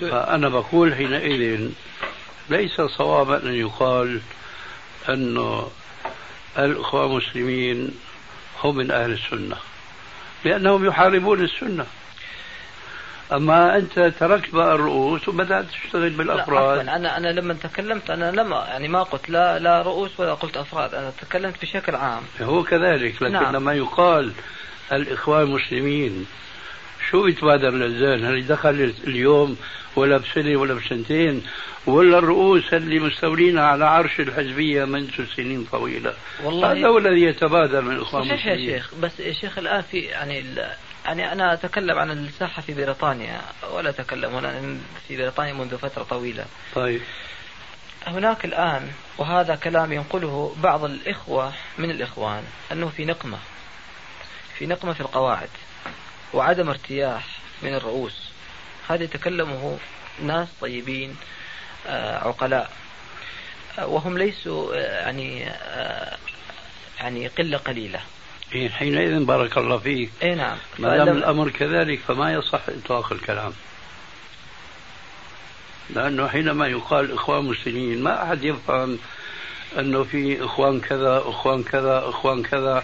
[0.01, 1.69] فأنا بقول حينئذ
[2.49, 4.21] ليس صوابا أن يقال
[5.09, 5.71] أنه
[6.57, 7.91] الأخوة المسلمين
[8.63, 9.57] هم من أهل السنة
[10.45, 11.85] لأنهم يحاربون السنة
[13.31, 16.85] أما أنت تركت بقى الرؤوس وبدأت تشتغل بالأفراد.
[16.85, 20.57] لا أنا أنا لما تكلمت أنا لما يعني ما قلت لا لا رؤوس ولا قلت
[20.57, 20.95] أفراد.
[20.95, 22.21] أنا تكلمت بشكل عام.
[22.41, 23.55] هو كذلك لكن نعم.
[23.55, 24.31] لما يقال
[24.91, 26.25] الإخوان المسلمين
[27.09, 29.57] شو يتبادر للذهن هل دخل اليوم
[29.95, 31.43] ولا بسنة ولا بسنتين؟
[31.87, 36.13] ولا الرؤوس اللي مستولين على عرش الحزبية منذ سنين طويلة؟
[36.43, 38.91] والله هذا هو الذي يتبادر من الإخوان صحيح يا شيخ.
[39.01, 40.43] بس يا شيخ الآن في يعني
[41.05, 46.45] يعني أنا أتكلم عن الساحة في بريطانيا ولا أتكلم هنا في بريطانيا منذ فترة طويلة.
[46.75, 47.01] طيب.
[48.07, 53.37] هناك الآن وهذا كلام ينقله بعض الإخوة من الإخوان أنه في نقمة
[54.57, 55.49] في نقمة في القواعد
[56.33, 57.25] وعدم ارتياح
[57.61, 58.29] من الرؤوس.
[58.89, 59.77] هذا يتكلمه
[60.21, 61.15] ناس طيبين
[61.87, 62.71] آه، عقلاء
[63.79, 65.51] آه، وهم ليسوا آه، يعني
[66.99, 67.99] يعني قلة قليلة.
[68.53, 70.09] حينئذ بارك الله فيك.
[70.23, 70.57] إي نعم.
[70.79, 73.53] ما دام الأمر كذلك فما يصح اطلاق الكلام.
[75.89, 78.99] لأنه حينما يقال إخوان مسلمين ما أحد يفهم
[79.79, 82.83] أنه في إخوان كذا إخوان كذا إخوان كذا.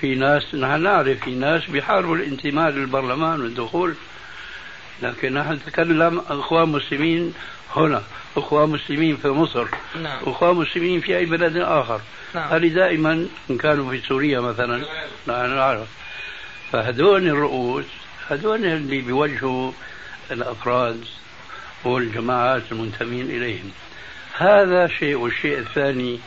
[0.00, 3.94] في ناس نحن نعرف في ناس بيحاربوا الانتماء للبرلمان والدخول
[5.02, 7.34] لكن نحن نتكلم إخوان مسلمين
[7.76, 8.02] هنا
[8.36, 9.66] أخوان مسلمين في مصر.
[10.02, 10.22] نعم.
[10.26, 12.00] أخوان مسلمين في أي بلد آخر.
[12.34, 12.48] نعم.
[12.52, 14.76] هذه دائما إن كانوا في سوريا مثلا.
[15.28, 15.88] نحن نعرف
[16.72, 17.84] فهذول الرؤوس
[18.28, 19.72] هذول اللي بيوجهوا
[20.30, 21.04] الأفراد
[21.84, 23.70] والجماعات المنتمين إليهم.
[24.36, 26.20] هذا شيء والشيء الثاني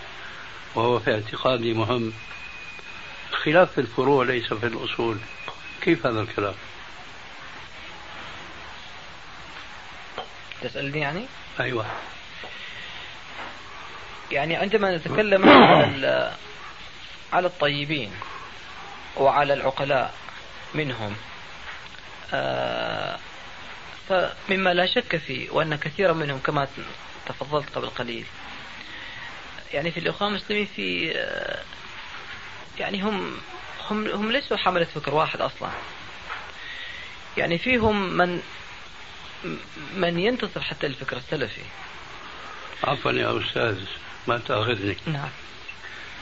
[0.75, 2.13] وهو في اعتقادي مهم.
[3.31, 5.17] خلاف في الفروع ليس في الأصول.
[5.81, 6.53] كيف هذا الكلام
[10.61, 11.25] تسألني يعني؟
[11.59, 11.85] أيوة.
[14.31, 16.33] يعني عندما نتكلم على
[17.33, 18.11] على الطيبين
[19.17, 20.13] وعلى العقلاء
[20.73, 21.15] منهم
[22.33, 23.17] آه،
[24.09, 26.67] فمما لا شك فيه وأن كثيرا منهم كما
[27.25, 28.25] تفضلت قبل قليل
[29.73, 31.63] يعني في الإخوان المسلمين في آه،
[32.79, 33.37] يعني هم
[33.89, 35.69] هم هم ليسوا حملة فكر واحد أصلا.
[37.37, 38.41] يعني فيهم من
[39.95, 41.61] من ينتصر حتى الفكر السلفي؟
[42.83, 43.79] عفوا يا أستاذ
[44.27, 44.97] ما تأخذني.
[45.05, 45.29] نعم.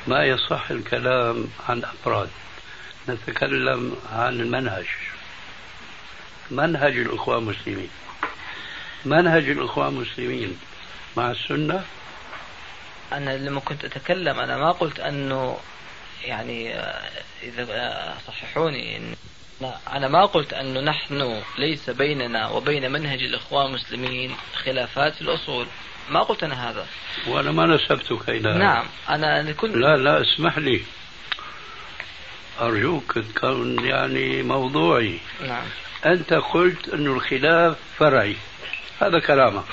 [0.07, 2.29] ما يصح الكلام عن أفراد؟
[3.09, 4.85] نتكلم عن المنهج.
[6.51, 7.89] منهج الأخوة المسلمين.
[9.05, 10.59] منهج الأخوة المسلمين
[11.17, 11.83] مع السنة؟
[13.13, 15.57] أنا لما كنت أتكلم أنا ما قلت أنه
[16.23, 17.09] يعني آه،
[17.43, 19.15] إذا آه، صححوني
[19.61, 25.67] إن أنا ما قلت أنه نحن ليس بيننا وبين منهج الإخوان المسلمين خلافات في الأصول.
[26.09, 26.87] ما قلت أنا هذا.
[27.27, 30.81] وأنا ما نسبتك إلى نعم أنا كنت لا لا اسمح لي.
[32.61, 35.19] أرجوك تكون يعني موضوعي.
[35.47, 35.65] نعم.
[36.05, 38.35] أنت قلت أنه الخلاف فرعي.
[39.01, 39.63] هذا كلامك.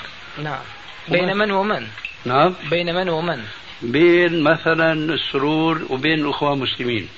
[0.43, 0.63] نعم.
[1.07, 1.87] بين من ومن؟
[2.25, 2.55] نعم.
[2.69, 3.43] بين من ومن؟
[3.81, 7.09] بين مثلا السرور وبين الأخوة المسلمين.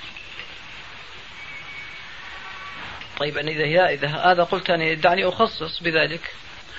[3.18, 6.34] طيب أنا إذا إذا هذا قلت أنا دعني أخصص بذلك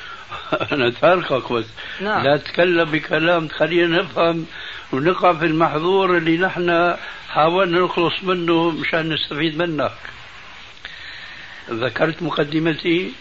[0.71, 1.65] أنا تاركك بس
[2.01, 2.23] نعم.
[2.23, 4.45] لا تتكلم بكلام تخلينا نفهم
[4.93, 6.95] ونقع في المحظور اللي نحن
[7.29, 9.91] حاولنا نخلص منه مشان نستفيد منك
[11.69, 13.11] ذكرت مقدمتي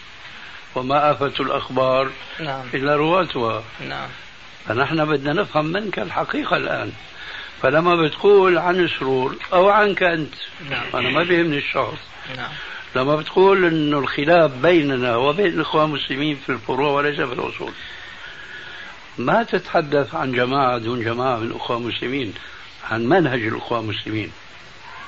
[0.75, 2.67] وما آفة الأخبار نعم.
[2.75, 4.09] إلا رواتها نعم
[4.67, 6.93] فنحن بدنا نفهم منك الحقيقة الآن
[7.63, 10.35] فلما بتقول عن سرور أو عنك أنت
[10.71, 10.87] نعم.
[10.95, 11.99] أنا ما بيهمني الشخص
[12.37, 12.51] نعم.
[12.97, 17.73] لما بتقول أنه الخلاف بيننا وبين الإخوان المسلمين في الفروع وليس في الأصول.
[19.19, 22.35] ما تتحدث عن جماعة دون جماعة من الأخوة المسلمين
[22.91, 24.33] عن منهج الأخوة المسلمين؟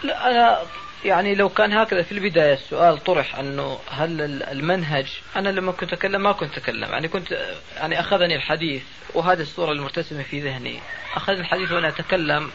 [0.04, 0.58] لا أنا
[1.04, 6.22] يعني لو كان هكذا في البداية السؤال طرح أنه هل المنهج أنا لما كنت أتكلم
[6.22, 6.90] ما كنت أتكلم.
[6.90, 7.32] يعني كنت
[7.76, 8.82] يعني أخذني الحديث
[9.14, 10.80] وهذه الصورة المرتسمة في ذهني.
[11.14, 12.50] أخذني الحديث وأنا أتكلم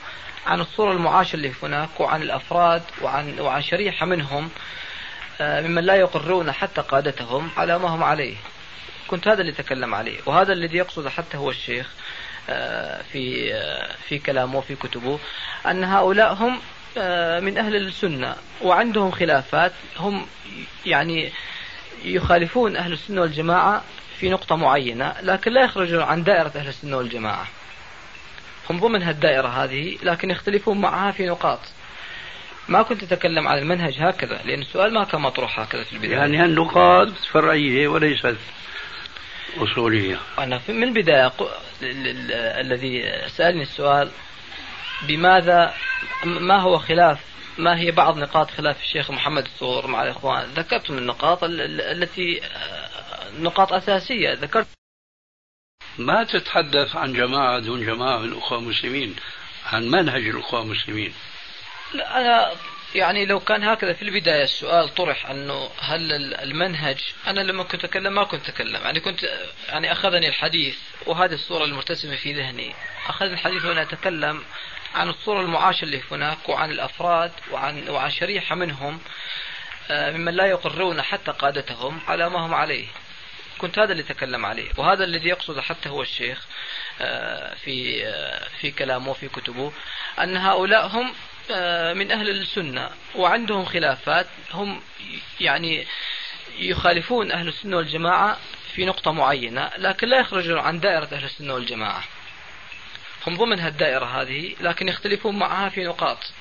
[0.47, 4.49] عن الصورة المعاشة اللي هناك وعن الأفراد وعن وعن شريحة منهم.
[5.41, 8.35] ممن لا يقرون حتى قادتهم على ما هم عليه.
[9.07, 11.89] كنت هذا اللي أتكلم عليه وهذا الذي يقصد حتى هو الشيخ
[12.49, 15.19] آه، في آه، في كلامه وفي كتبه
[15.65, 16.59] أن هؤلاء هم
[17.45, 20.25] من أهل السنة وعندهم خلافات هم
[20.85, 21.31] يعني
[22.05, 23.83] يخالفون أهل السنة والجماعة
[24.19, 27.47] في نقطة معينة لكن لا يخرجون عن دائرة أهل السنة والجماعة.
[28.69, 31.59] هم ضمن هالدائرة هذه لكن يختلفون معها في نقاط.
[32.69, 36.17] ما كنت أتكلم عن المنهج هكذا لأن السؤال ما كان مطروح هكذا في البداية.
[36.17, 38.37] يعني هالنقاط فرعية وليست
[39.57, 40.19] أصولية.
[40.39, 41.31] أنا من البداية
[42.61, 44.11] الذي سألني السؤال
[45.07, 45.73] بماذا
[46.25, 47.19] ما هو خلاف
[47.57, 52.41] ما هي بعض نقاط خلاف الشيخ محمد الثور مع الإخوان؟ ذكرت من النقاط التي
[53.39, 54.33] نقاط أساسية.
[54.33, 54.67] ذكرت
[55.97, 59.15] ما تتحدث عن جماعة دون جماعة من الأخوة المسلمين
[59.65, 61.13] عن منهج الأخوة المسلمين.
[61.93, 62.51] لا أنا
[62.95, 68.13] يعني لو كان هكذا في البداية السؤال طرح أنه هل المنهج أنا لما كنت أتكلم
[68.13, 69.23] ما كنت أتكلم يعني كنت
[69.69, 72.75] يعني أخذني الحديث وهذه الصورة المرتسمة في ذهني
[73.07, 74.43] أخذني الحديث وأنا أتكلم
[74.95, 78.99] عن الصورة المعاشة اللي هناك وعن الأفراد وعن وعن شريحة منهم
[79.91, 82.87] آه، ممن لا يقرون حتى قادتهم على ما هم عليه.
[83.57, 86.45] كنت هذا اللي تكلم عليه وهذا الذي يقصد حتى هو الشيخ
[87.01, 89.71] آه، في آه، في كلامه وفي كتبه
[90.19, 91.13] أن هؤلاء هم
[91.93, 94.81] من أهل السنة وعندهم خلافات هم
[95.39, 95.87] يعني
[96.59, 98.37] يخالفون أهل السنة والجماعة
[98.75, 102.03] في نقطة معينة لكن لا يخرجون عن دائرة أهل السنة والجماعة.
[103.27, 106.31] هم ضمن هالدائرة هذه لكن يختلفون معها في نقاط.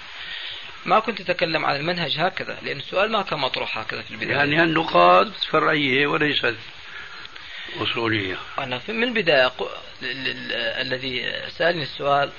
[0.85, 4.37] ما كنت أتكلم عن المنهج هكذا لأن السؤال ما كان مطروح هكذا في البداية.
[4.37, 6.57] يعني النقاط فرعية وليست
[7.81, 8.37] أصولية.
[8.59, 9.53] أنا من البداية
[10.81, 12.31] الذي سألني السؤال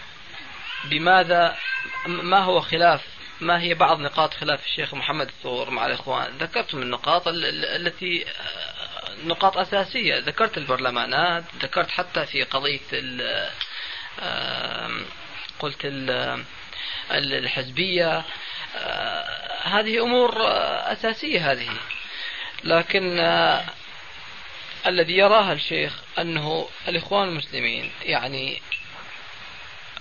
[0.83, 1.57] بماذا
[2.05, 3.01] ما هو خلاف
[3.41, 8.25] ما هي بعض نقاط خلاف الشيخ محمد الثور مع الإخوان؟ ذكرت من النقاط التي
[9.23, 10.19] نقاط أساسية.
[10.19, 12.79] ذكرت البرلمانات ذكرت حتى في قضية
[15.59, 15.77] قلت
[17.11, 18.23] الحزبية.
[19.63, 20.33] هذه أمور
[20.91, 21.69] أساسية هذه.
[22.63, 23.19] لكن
[24.85, 28.61] الذي يراها الشيخ أنه الإخوان المسلمين يعني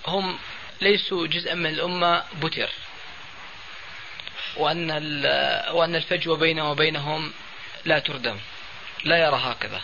[0.07, 0.39] هم
[0.81, 2.69] ليسوا جزءا من الأمة بتر.
[4.57, 4.91] وأن
[5.73, 7.33] وأن الفجوة بينه وبينهم
[7.85, 8.37] لا تردم.
[9.05, 9.81] لا يرى هكذا.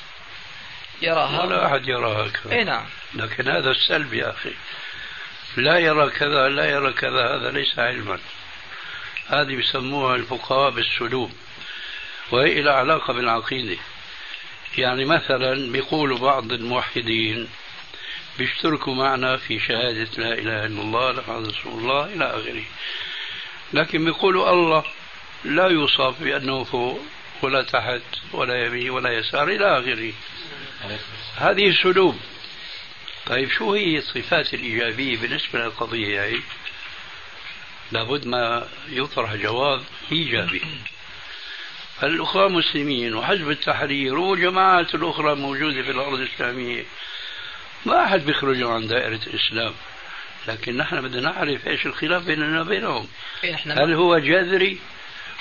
[1.02, 2.52] يراها ولا أحد يرى هكذا.
[2.52, 2.86] إي نعم.
[3.14, 4.52] لكن هذا السلب يا أخي.
[5.56, 8.18] لا يرى كذا لا يرى كذا هذا ليس علما.
[9.28, 11.32] هذه بيسموها الفقهاء بالسلوب
[12.30, 13.76] وهي لها علاقة بالعقيدة.
[14.78, 17.48] يعني مثلا بيقولوا بعض الموحدين
[18.38, 22.64] بيشتركوا معنا في شهادة لا إله إلا الله محمد رسول الله إلى آخره.
[23.72, 24.84] لكن بيقولوا الله
[25.44, 27.00] لا يوصف بأنه فوق
[27.42, 30.12] ولا تحت ولا يمين ولا يسار إلى آخره.
[31.36, 32.16] هذه سلوب
[33.26, 36.38] طيب شو هي الصفات الإيجابية بالنسبة للقضية؟ هي
[37.92, 40.62] لابد ما يطرح جواب إيجابي.
[42.02, 46.84] الأخوة مسلمين وحزب التحرير والجماعات الأخرى موجودة في الأرض الإسلامية.
[47.86, 49.72] ما أحد بيخرجوا عن دائرة الإسلام.
[50.48, 53.08] لكن نحن بدنا نعرف إيش الخلاف بيننا وبينهم.
[53.44, 54.78] إيه، هل هو جذري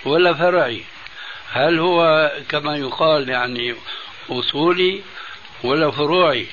[0.06, 0.82] ولا فرعي؟
[1.52, 3.76] هل هو كما يقال يعني
[4.30, 5.02] أصولي
[5.64, 6.48] ولا فروعي؟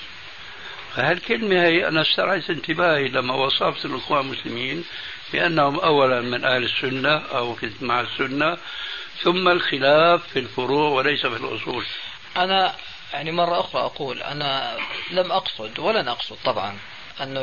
[0.96, 4.84] فهالكلمة هي أنا استرعيت انتباهي لما وصفت الأخوة المسلمين
[5.32, 8.58] بأنهم أولا من أهل السنة أو مع السنة
[9.22, 11.84] ثم الخلاف في الفروع وليس في الأصول.
[12.36, 12.74] أنا
[13.12, 14.78] يعني مرة أخرى أقول أنا
[15.10, 16.78] لم أقصد ولن أقصد طبعا
[17.22, 17.42] أنه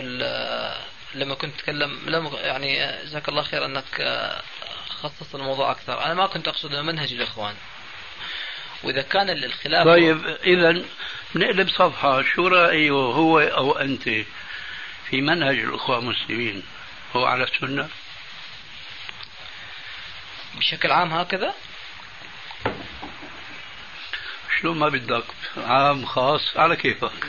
[1.13, 3.85] لما كنت أتكلم لم يعني جزاك الله خير أنك
[4.89, 6.05] خصصت الموضوع أكثر.
[6.05, 7.55] أنا ما كنت أقصد منهج الإخوان.
[8.83, 10.83] وإذا كان الخلاف طيب إذا
[11.35, 14.03] نقلب صفحة شو رأيه هو أو أنت
[15.09, 16.63] في منهج الأخوة المسلمين
[17.15, 17.89] هو على السنة؟
[20.55, 21.53] بشكل عام هكذا؟
[24.61, 25.23] شلون ما بدك؟
[25.57, 26.57] عام خاص.
[26.57, 27.27] على كيفك؟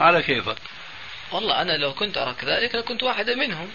[0.00, 0.56] على كيفك؟
[1.32, 3.70] والله أنا لو كنت أرى كذلك لكنت واحدا منهم.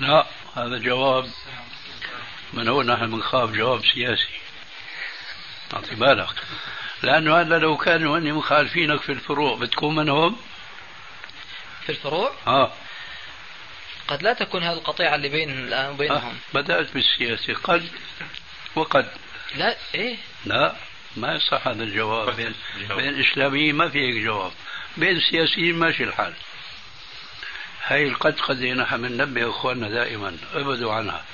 [0.00, 1.30] لا هذا جواب
[2.52, 4.40] من هو؟ نحن بنخاف جواب سياسي.
[5.74, 6.42] أعطي بالك.
[7.02, 10.36] لأنه هذا لو كانوا هن مخالفينك في الفروع بتكون منهم؟
[11.86, 12.72] في الفروع؟ آه.
[14.08, 16.16] قد لا تكون هذه القطيعة اللي بين الآن وبينهم.
[16.16, 16.58] آه.
[16.60, 17.54] بدأت بالسياسة.
[17.54, 17.88] قد
[18.76, 19.08] وقد.
[19.56, 20.76] لا إيه؟ لا
[21.16, 22.36] ما يصح هذا الجواب.
[22.36, 22.54] بين,
[22.88, 24.52] بين الإسلاميين ما في هيك جواب.
[24.96, 26.34] بين السياسيين ماشي الحال.
[27.86, 30.36] هاي القد قد نحن بننبه أخواننا دائما.
[30.54, 31.24] ابعدوا عنها.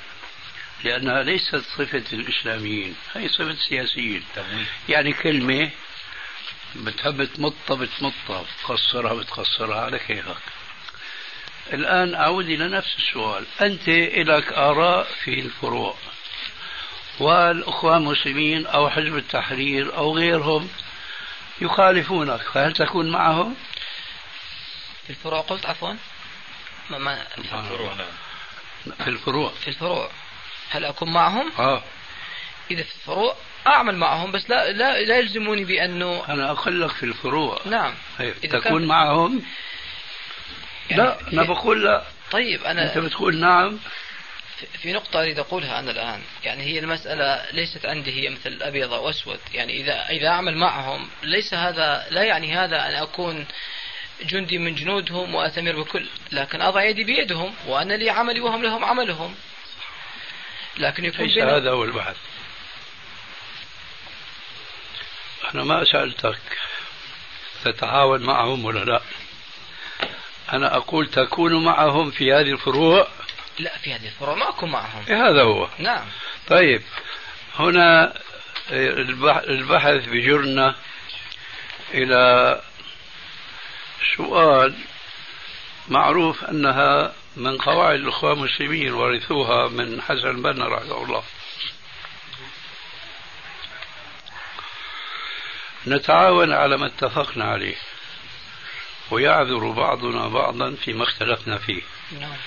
[0.83, 4.23] لأنها ليست صفة الإسلاميين هي صفة السياسيين
[4.89, 5.69] يعني كلمة
[6.75, 9.81] بتحب تمطها بتمطها بتقصرها بتقصرها.
[9.81, 10.60] على كيفك؟
[11.73, 13.45] الآن أعود إلى نفس السؤال.
[13.61, 13.87] أنت
[14.27, 15.95] لك آراء في الفروع.
[17.19, 20.69] والأخوان المسلمين أو حزب التحرير أو غيرهم
[21.61, 23.55] يخالفونك فهل تكون معهم؟
[25.03, 25.93] في الفروع قلت عفوا.
[26.89, 27.93] ما ما في الفروع
[28.97, 29.49] في الفروع.
[29.61, 30.09] في الفروع.
[30.69, 31.83] هل أكون معهم؟ آه.
[32.71, 33.35] إذا في الفروع
[33.67, 37.59] أعمل معهم بس لا لا لا يلزموني بأنه أنا أقول لك في الفروع.
[37.65, 37.93] نعم.
[38.19, 39.43] طيب إذا تكون كان- معهم؟
[40.91, 42.03] يعني لا أنا بقول لا.
[42.31, 43.79] طيب أنت أنا بتقول نعم.
[44.81, 46.21] في- نقطة أريد أقولها أنا الآن.
[46.43, 49.39] يعني هي المسألة ليست عندي هي مثل أبيض أو أسود.
[49.53, 53.45] يعني إذا إذا أعمل معهم ليس هذا لا يعني هذا أن أكون
[54.21, 56.05] جندي من جنودهم وأتمر بكل.
[56.31, 59.35] لكن أضع يدي بيدهم وأنا لي عملي وهم لهم عملهم.
[60.77, 62.15] لكن يكون ليس هذا هو البحث.
[65.55, 66.39] أنا ما سألتك
[67.63, 69.01] تتعاون معهم ولا لا.
[70.53, 73.07] أنا أقول تكون معهم في هذه الفروع.
[73.59, 75.03] لا في هذه الفروع ما أكون معهم.
[75.09, 75.67] إيه هذا هو.
[75.79, 76.05] نعم.
[76.47, 76.81] طيب
[77.59, 78.13] هنا
[78.71, 80.75] البح- البحث بجرنا
[81.93, 82.61] إلى
[84.17, 84.75] سؤال
[85.89, 91.23] معروف أنها من قواعد الإخوان المسلمين ورثوها من حسن البنا رحمه الله.
[95.87, 97.75] نتعاون على ما اتفقنا عليه.
[99.11, 101.81] ويعذر بعضنا بعضا فيما اختلفنا فيه.
[102.19, 102.37] نعم.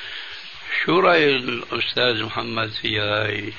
[0.84, 3.52] شو رأي الأستاذ محمد في هاي؟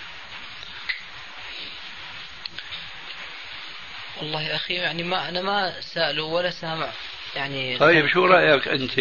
[4.17, 6.89] والله يا أخي يعني ما أنا ما سأله ولا سامع
[7.35, 8.99] يعني طيب شو رأيك أنت؟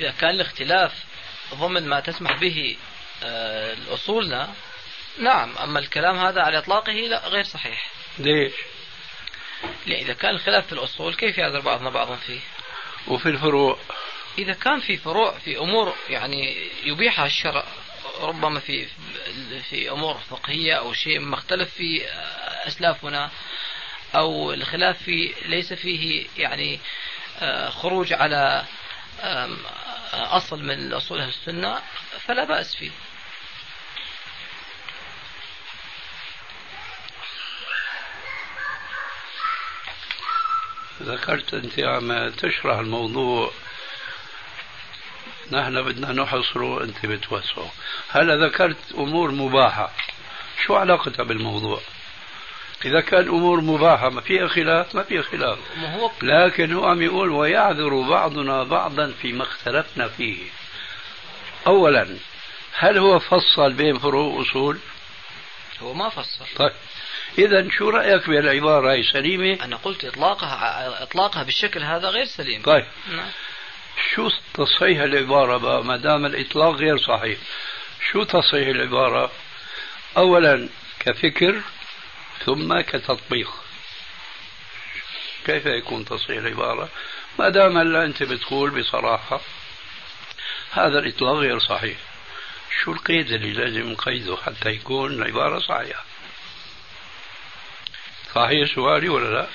[0.00, 0.92] إذا كان الاختلاف
[1.54, 2.76] ضمن ما تسمح به
[3.22, 4.54] آه، أصولنا
[5.18, 7.90] نعم أما الكلام هذا على إطلاقه لا غير صحيح.
[8.18, 8.52] ليش؟
[9.86, 12.40] يعني إذا كان الخلاف في الأصول كيف يعذر بعضنا بعضا فيه؟
[13.08, 13.78] وفي الفروع.
[14.38, 17.64] إذا كان في فروع في أمور يعني يبيحها الشرع
[18.20, 18.86] ربما في
[19.70, 22.06] في أمور فقهية أو شيء ما اختلف في
[22.66, 23.30] أسلافنا
[24.14, 26.80] أو الخلاف في ليس فيه يعني
[27.38, 28.64] آه، خروج على
[30.12, 31.82] أصل من أصول السنة
[32.20, 32.90] فلا بأس فيه.
[41.02, 43.50] ذكرت أنت عم تشرح الموضوع.
[45.52, 47.72] نحن بدنا نحصره أنت بتوسعه.
[48.08, 49.92] هلا ذكرت أمور مباحة.
[50.66, 51.80] شو علاقتها بالموضوع؟
[52.84, 55.58] إذا كان أمور مباحة ما فيها خلاف ما فيها خلاف.
[56.22, 60.38] لكن هو عم يقول ويعذر بعضنا بعضا فيما اختلفنا فيه.
[61.66, 62.16] أولا
[62.72, 64.78] هل هو فصل بين فروع وأصول؟
[65.82, 66.72] هو ما فسر طيب.
[67.38, 72.62] إذا شو رأيك بالعبارة هي سليمة؟ أنا قلت إطلاقها إطلاقها بالشكل هذا غير سليم.
[72.62, 72.84] طيب.
[73.12, 73.28] نعم.
[74.14, 77.38] شو تصحيح العبارة بقى؟ ما دام الإطلاق غير صحيح.
[78.12, 79.32] شو تصحيح العبارة؟
[80.16, 80.68] أولا
[81.00, 81.60] كفكر
[82.44, 83.50] ثم كتطبيق.
[85.46, 86.88] كيف يكون تصحيح العبارة؟
[87.38, 89.40] ما دام هلا أنت بتقول بصراحة
[90.72, 91.96] هذا الإطلاق غير صحيح.
[92.82, 96.04] شو القيد اللي لازم نقيده حتى يكون العبارة صحيحة؟
[98.34, 99.46] صحيح سؤالي ولا لا؟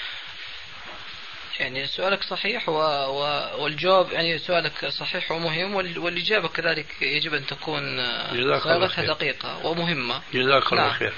[1.59, 2.73] يعني سؤالك صحيح و...
[2.73, 3.21] و...
[3.63, 5.99] والجواب يعني سؤالك صحيح ومهم وال...
[5.99, 9.07] والإجابة كذلك يجب أن تكون صياغتها خير.
[9.13, 10.21] دقيقة ومهمة.
[10.34, 10.93] جزاك الله نعم.
[10.93, 11.13] خير.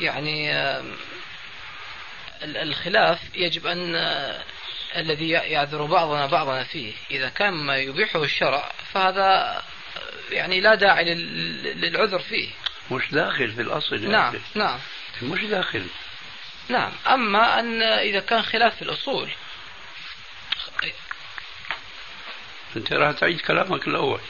[0.00, 0.52] يعني
[2.42, 4.42] الخلاف يجب أن آه،
[4.96, 6.92] الذي يعذر بعضنا بعضنا فيه.
[7.10, 9.62] إذا كان ما يبيحه الشرع فهذا آه،
[10.34, 12.48] يعني لا داعي لل- للعذر فيه.
[12.90, 14.34] مش داخل في الأصل يا نعم.
[14.54, 14.78] نعم.
[15.22, 15.86] مش داخل.
[16.70, 16.92] نعم.
[17.06, 19.30] أما أن إذا كان خلاف في الأصول.
[22.76, 24.20] أنت راح تعيد كلامك الأول.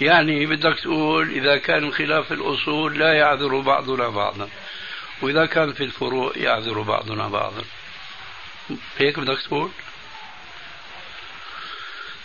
[0.00, 4.50] يعني بدك تقول إذا كان خلاف الأصول لا يعذر بعضنا بعضا
[5.22, 7.64] وإذا كان في الفروع يعذر بعضنا بعضا.
[8.98, 9.70] هيك بدك تقول؟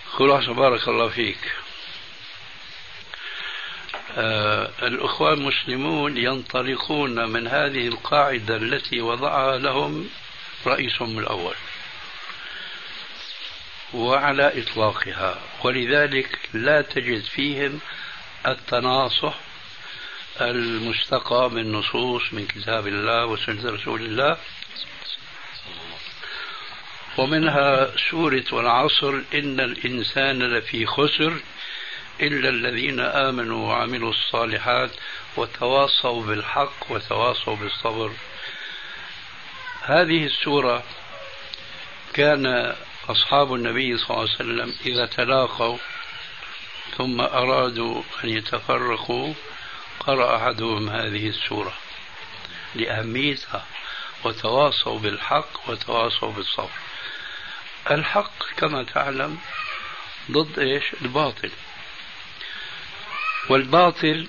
[0.10, 1.65] خلاصة بارك الله فيك.
[4.16, 10.10] آه الأخوان المسلمون ينطلقون من هذه القاعدة التي وضعها لهم
[10.68, 11.56] رئيسهم الأول
[13.94, 17.80] وعلى إطلاقها ولذلك لا تجد فيهم
[18.48, 19.36] التناصح
[20.42, 24.38] المستقى من نصوص من كتاب الله وسنة رسول الله
[27.18, 31.34] ومنها سورة والعصر إن الإنسان لفي خسر
[32.22, 34.92] إلا الذين آمنوا وعملوا الصالحات
[35.38, 38.12] وتواصوا بالحق وتواصوا بالصبر.
[39.82, 40.84] هذه السورة
[42.14, 42.76] كان
[43.10, 45.78] أصحاب النبي صلى الله عليه وسلم إذا تلاقوا
[46.98, 49.34] ثم أرادوا أن يتفرقوا
[50.00, 51.74] قرأ أحدهم هذه السورة
[52.76, 53.66] لأهميتها
[54.24, 56.70] وتواصوا بالحق وتواصوا بالصبر.
[57.92, 59.38] الحق كما تعلم
[60.32, 61.52] ضد إيش؟ الباطل.
[63.50, 64.28] والباطل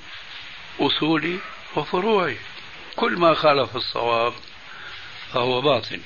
[0.81, 1.39] أصولي
[1.77, 2.37] وفروعي.
[2.97, 4.33] كل ما خالف الصواب
[5.33, 6.01] فهو باطل.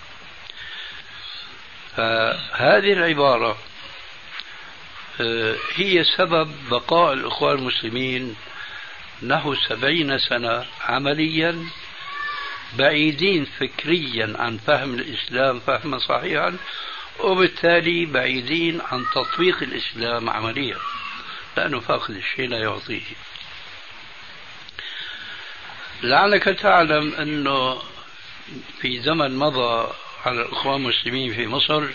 [1.97, 3.59] فهذه العبارة
[5.21, 8.37] آه، هي سبب بقاء الإخوان المسلمين
[9.23, 11.67] نحو سبعين سنة عمليا
[12.79, 16.57] بعيدين فكريا عن فهم الإسلام فهما صحيحا
[17.21, 20.77] وبالتالي بعيدين عن تطبيق الإسلام عمليا.
[21.57, 23.03] لأنه فاقد الشيء لا يعطيه
[26.03, 27.83] لعلك تعلم أنه
[28.81, 29.93] في زمن مضى
[30.27, 31.87] على الإخوان المسلمين في مصر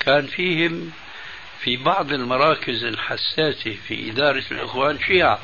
[0.00, 0.92] كان فيهم
[1.60, 5.38] في بعض المراكز الحساسة في إدارة الإخوان شيعة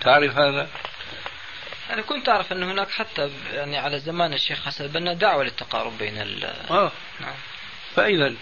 [0.00, 0.68] تعرف هذا؟
[1.90, 6.18] أنا كنت أعرف أن هناك حتى يعني على زمان الشيخ حسن البنا دعوة للتقارب بين
[6.18, 6.92] ال آه.
[7.20, 7.34] نعم.
[7.96, 8.34] فإذا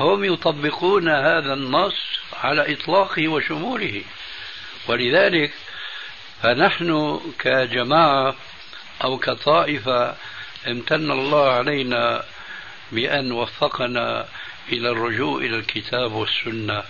[0.00, 1.94] هم يطبقون هذا النص
[2.32, 4.02] على إطلاقه وشموله.
[4.88, 5.52] ولذلك
[6.42, 8.34] فنحن كجماعة
[9.04, 10.16] أو كطائفة
[10.66, 12.24] امتن الله علينا
[12.92, 14.28] بأن وفقنا
[14.72, 16.82] إلى الرجوع إلى الكتاب والسنة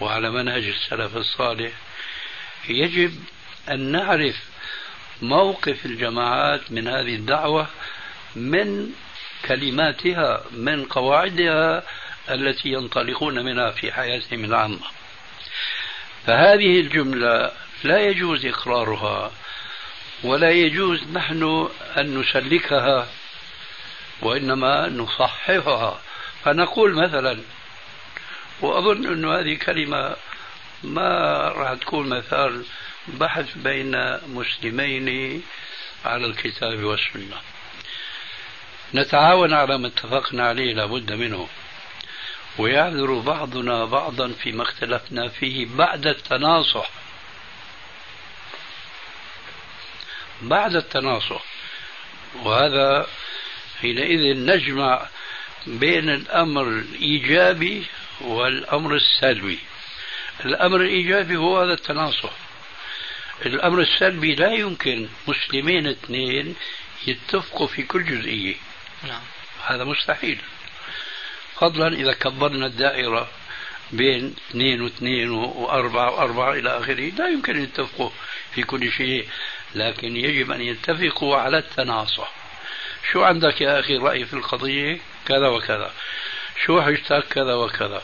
[0.00, 1.72] وعلى منهج السلف الصالح.
[2.68, 3.14] يجب
[3.70, 4.36] أن نعرف
[5.22, 7.66] موقف الجماعات من هذه الدعوة
[8.36, 8.92] من
[9.44, 11.82] كلماتها من قواعدها
[12.34, 14.86] التي ينطلقون منها في حياتهم العامة.
[16.26, 17.52] فهذه الجملة
[17.84, 19.32] لا يجوز إقرارها
[20.22, 23.08] ولا يجوز نحن أن نسلكها
[24.22, 26.00] وإنما نصححها.
[26.44, 27.40] فنقول مثلا
[28.60, 30.16] وأظن أن هذه كلمة
[30.82, 31.08] ما
[31.48, 32.64] راح تكون مثال
[33.08, 35.42] بحث بين مسلمين
[36.04, 37.36] على الكتاب والسنة.
[38.94, 41.48] نتعاون على ما اتفقنا عليه لابد منه.
[42.58, 46.90] ويعذر بعضنا بعضا فيما اختلفنا فيه بعد التناصح.
[50.42, 51.44] بعد التناصح.
[52.34, 53.06] وهذا
[53.80, 55.06] حينئذ نجمع
[55.66, 57.86] بين الأمر الإيجابي
[58.20, 59.58] والأمر السلبي.
[60.44, 62.32] الأمر الإيجابي هو هذا التناصح.
[63.46, 66.56] الأمر السلبي لا يمكن مسلمين اثنين
[67.06, 68.54] يتفقوا في كل جزئية.
[69.08, 69.22] نعم.
[69.66, 70.38] هذا مستحيل.
[71.60, 73.28] فضلا إذا كبرنا الدائرة
[73.92, 78.10] بين اثنين واثنين وأربعة وأربعة إلى آخره لا يمكن أن يتفقوا
[78.54, 79.28] في كل شيء
[79.74, 82.32] لكن يجب أن يتفقوا على التناصح.
[83.12, 85.90] شو عندك يا أخي رأي في القضية؟ كذا وكذا.
[86.64, 88.02] شو حجتك؟ كذا وكذا.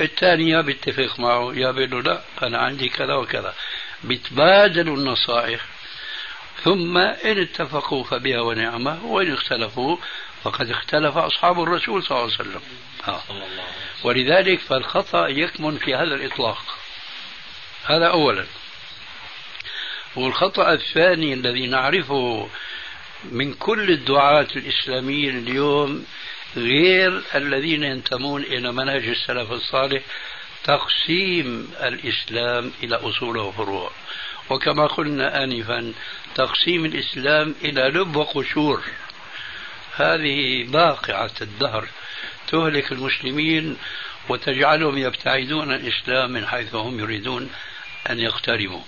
[0.00, 3.54] الثاني يا بيتفق معه يا بيقول لا أنا عندي كذا وكذا.
[4.04, 5.60] بيتبادلوا النصائح.
[6.64, 9.96] ثم إن اتفقوا فبها ونعمة وإن اختلفوا
[10.44, 12.60] فقد اختلف أصحاب الرسول صلى الله عليه وسلم.
[13.08, 13.22] آه.
[14.04, 16.62] ولذلك فالخطأ يكمن في هذا الإطلاق.
[17.84, 18.46] هذا أولا.
[20.16, 22.48] والخطأ الثاني الذي نعرفه
[23.24, 26.06] من كل الدعاة الإسلاميين اليوم
[26.56, 30.02] غير الذين ينتمون إلى منهج السلف الصالح
[30.64, 33.90] تقسيم الإسلام إلى أصول وفروع.
[34.50, 35.92] وكما قلنا آنفا
[36.34, 38.82] تقسيم الإسلام إلى لب وقشور.
[39.96, 41.88] هذه باقعة الدهر
[42.48, 43.76] تهلك المسلمين
[44.28, 47.50] وتجعلهم يبتعدون الإسلام من حيث هم يريدون
[48.10, 48.82] أن يقتربوا.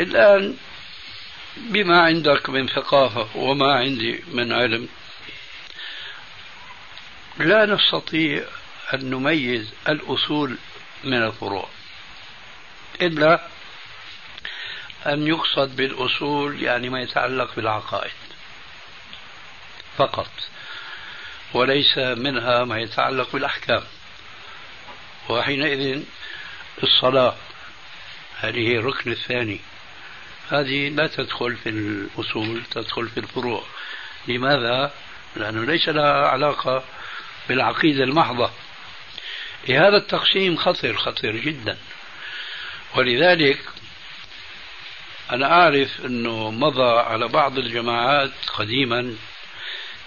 [0.00, 0.56] الآن
[1.56, 4.88] بما عندك من ثقافة وما عندي من علم
[7.38, 8.44] لا نستطيع
[8.94, 10.58] أن نميز الأصول
[11.04, 11.68] من الفروع.
[13.02, 13.48] إلا
[15.06, 18.27] أن يقصد بالأصول يعني ما يتعلق بالعقائد.
[19.98, 20.30] فقط
[21.54, 23.82] وليس منها ما يتعلق بالأحكام.
[25.28, 26.02] وحينئذ
[26.82, 27.36] الصلاة
[28.40, 29.60] هذه الركن الثاني.
[30.50, 33.62] هذه لا تدخل في الأصول تدخل في الفروع.
[34.28, 34.92] لماذا؟
[35.36, 36.84] لأنه ليس لها علاقة
[37.48, 38.50] بالعقيدة المحضة.
[39.68, 41.78] هذا التقسيم خطر خطير جدا.
[42.96, 43.58] ولذلك
[45.32, 49.16] أنا أعرف أنه مضى على بعض الجماعات قديما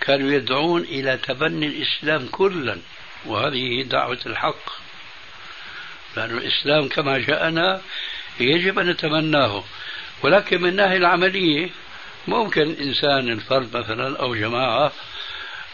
[0.01, 2.77] كانوا يدعون إلى تبني الإسلام كلا
[3.25, 4.69] وهذه دعوة الحق.
[6.17, 7.81] لأن الإسلام كما جاءنا
[8.39, 9.63] يجب أن نتمناه
[10.23, 11.69] ولكن من الناحية العملية
[12.27, 14.91] ممكن إنسان الفرد مثلا أو جماعة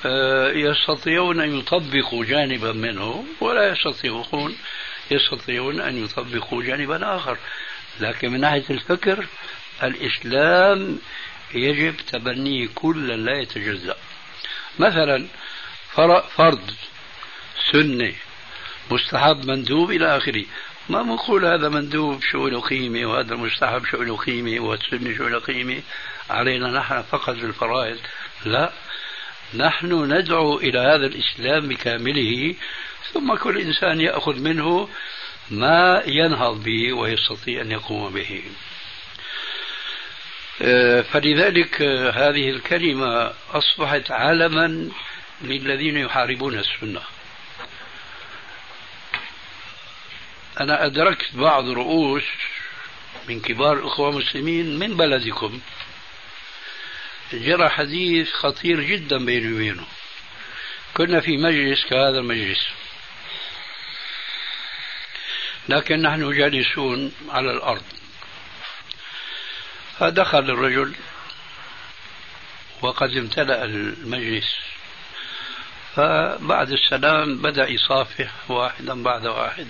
[0.06, 4.58] آه، يستطيعون أن يطبقوا جانبا منه ولا يستطيعون
[5.12, 7.38] يستطيعون أن يطبقوا جانبا آخر.
[8.00, 9.26] لكن من ناحية الفكر
[9.84, 11.00] الإسلام
[11.54, 13.96] يجب تبنيه كلا لا يتجزأ.
[14.80, 15.28] مثلا
[16.36, 16.62] فرض
[17.72, 18.14] سنة
[18.92, 20.46] مستحب مندوب إلى آخره.
[20.90, 25.40] ما بنقول هذا مندوب شو له قيمة وهذا مستحب شو له قيمة والسنة شو له
[25.40, 25.82] قيمة
[26.30, 27.98] علينا نحن فقط بالفرائض
[28.46, 28.72] لا
[29.54, 32.56] نحن ندعو إلى هذا الإسلام بكامله
[33.14, 34.90] ثم كل إنسان يأخذ منه
[35.52, 38.42] ما ينهض به ويستطيع أن يقوم به.
[41.04, 44.90] فلذلك آه، هذه الكلمة أصبحت علما
[45.42, 47.02] للذين يحاربون السنة.
[50.60, 52.24] أنا أدركت بعض رؤوس
[53.30, 55.60] من كبار الأخوة المسلمين من بلدكم.
[57.34, 59.86] جرى حديث خطير جدا بيني وبينه.
[60.94, 62.68] كنا في مجلس كهذا المجلس.
[65.70, 67.97] لكن نحن جالسون على الأرض.
[70.00, 70.96] فدخل الرجل
[72.82, 74.56] وقد امتلأ المجلس.
[75.96, 79.68] فبعد السلام بدأ يصافح واحدا بعد واحد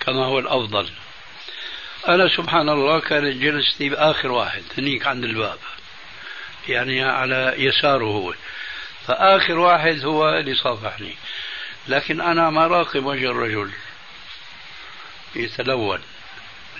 [0.00, 0.90] كما هو الأفضل.
[2.08, 5.58] أنا سبحان الله كانت جلستي بآخر واحد هنيك عند الباب
[6.68, 8.34] يعني على يساره هو.
[9.06, 11.16] فآخر واحد هو اللي صافحني.
[11.88, 13.70] لكن أنا ما راقب وجه الرجل.
[15.36, 16.02] يتلون.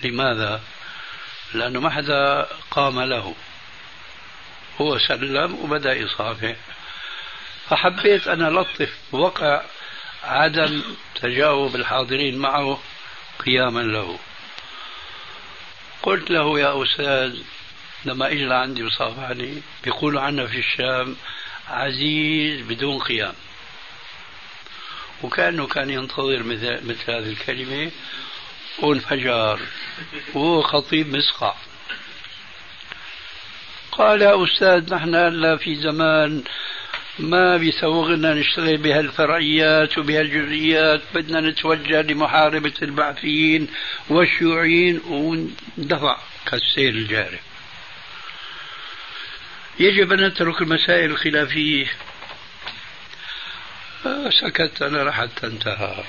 [0.04, 0.60] لماذا؟
[1.54, 3.34] لأنه ما حدا قام له.
[4.80, 6.56] هو سلم وبدأ يصافح
[7.68, 9.62] فحبيت أن ألطف وقع
[10.24, 10.82] عدم
[11.14, 12.80] تجاوب الحاضرين معه
[13.38, 14.18] قياما له.
[16.02, 17.38] قلت له يا أستاذ
[18.04, 21.16] لما اجى عندي وصافحني بيقولوا عنا في الشام
[21.68, 23.34] عزيز بدون قيام.
[25.22, 27.90] وكأنه كان ينتظر مثل, مثل هذه الكلمة
[28.78, 29.60] وانفجر
[30.34, 31.54] وهو خطيب مسقع.
[33.92, 36.42] قال يا أستاذ نحن هلا في زمان
[37.18, 43.68] ما بيسوغنا نشتغل بهالفرعيات وبهالجزئيات بدنا نتوجه لمحاربة البعثيين
[44.08, 47.38] والشيوعيين وندفع كالسيل الجاري.
[49.80, 51.86] يجب أن نترك المسائل الخلافية.
[54.40, 56.04] سكت أنا حتى أنتهى.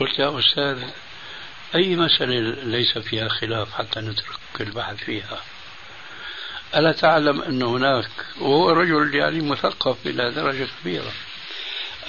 [0.00, 0.82] قلت يا أستاذ
[1.74, 5.40] أي مسألة ليس فيها خلاف حتى نترك البحث فيها؟
[6.76, 11.12] ألا تعلم أن هناك وهو رجل يعني مثقف إلى درجة كبيرة.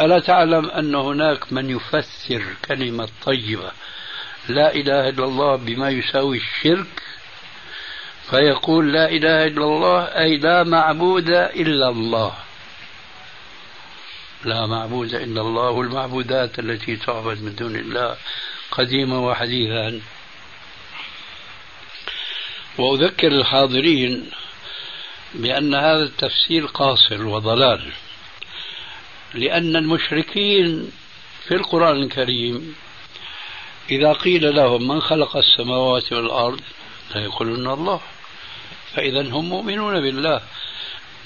[0.01, 3.71] ألا تعلم أن هناك من يفسر كلمة طيبة
[4.49, 7.01] لا إله إلا الله بما يساوي الشرك؟
[8.29, 12.33] فيقول لا إله إلا الله أي لا معبود إلا الله.
[14.45, 18.17] لا معبود إلا الله والمعبودات التي تعبد من دون الله
[18.71, 20.01] قديما وحديثا
[22.77, 24.31] وأذكر الحاضرين
[25.33, 27.91] بأن هذا التفسير قاصر وضلال
[29.33, 30.91] لأن المشركين
[31.47, 32.75] في القرآن الكريم
[33.91, 36.61] إذا قيل لهم من خلق السماوات والأرض
[37.15, 38.01] لا يقولون الله.
[38.95, 40.41] فإذا هم مؤمنون بالله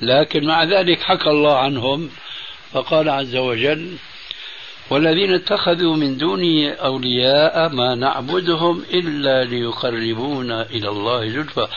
[0.02, 2.10] لكن مع ذلك حكى الله عنهم
[2.74, 3.96] فقال عز وجل
[4.90, 11.68] والذين اتخذوا من دونه أولياء ما نعبدهم إلا ليقربونا إلى الله زلفى.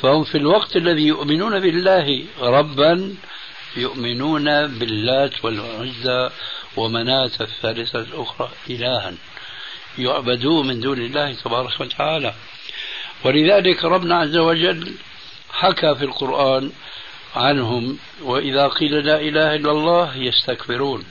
[0.00, 3.14] فهم في الوقت الذي يؤمنون بالله ربا
[3.76, 6.30] يؤمنون باللات والعزى
[6.76, 9.14] ومناة الثالثة الأخرى إلها
[9.98, 12.34] يعبدون من دون الله تبارك وتعالى.
[13.24, 14.94] ولذلك ربنا عز وجل
[15.52, 16.72] حكى في القرآن
[17.34, 21.04] عنهم وإذا قيل لا إله إلا الله يستكبرون.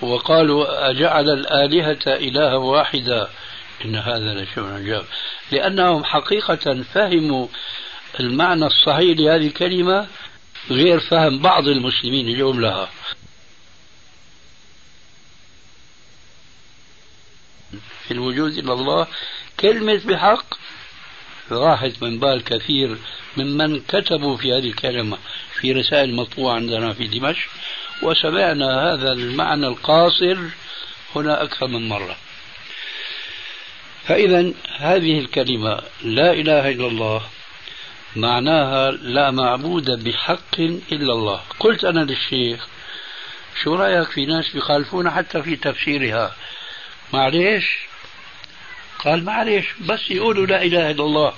[0.00, 3.28] وقالوا أجعل الآلهة إلها واحدا.
[3.84, 5.04] إن هذا لشيء عجاب.
[5.52, 7.46] لأنهم حقيقة فهموا
[8.20, 10.06] المعنى الصحيح لهذه الكلمة
[10.70, 12.88] غير فهم بعض المسلمين اليوم لها.
[18.04, 19.06] في الوجود إلى الله
[19.60, 20.54] كلمة بحق
[21.50, 22.98] راحت من بال كثير
[23.36, 25.18] ممن كتبوا في هذه الكلمة
[25.60, 27.48] في رسائل مطبوعة عندنا في دمشق
[28.02, 30.38] وسمعنا هذا المعنى القاصر
[31.16, 32.16] هنا أكثر من مرة.
[34.04, 37.22] فإذا هذه الكلمة لا إله إلا الله
[38.16, 40.60] معناها لا معبود بحق
[40.92, 41.40] إلا الله.
[41.60, 42.68] قلت أنا للشيخ
[43.62, 46.36] شو رأيك في ناس بيخالفون حتى في تفسيرها؟
[47.12, 47.89] معليش؟
[49.04, 51.34] قال معليش بس يقولوا لا إله إلا الله.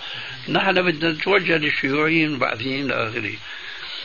[0.48, 3.34] نحن بدنا نتوجه للشيوعيين البعثيين إلى آخره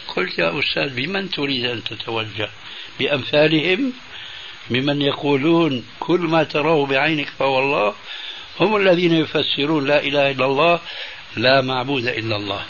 [0.08, 2.50] قلت يا أستاذ بمن تريد أن تتوجه؟
[3.00, 3.94] بأمثالهم؟
[4.70, 7.96] ممن يقولون كل ما تراه بعينك فهو الله؟
[8.60, 10.82] هم الذين يفسرون لا إله إلا الله
[11.38, 12.66] لا معبود إلا الله.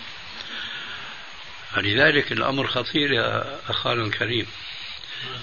[1.71, 4.45] فلذلك الأمر خطير يا أخانا الكريم.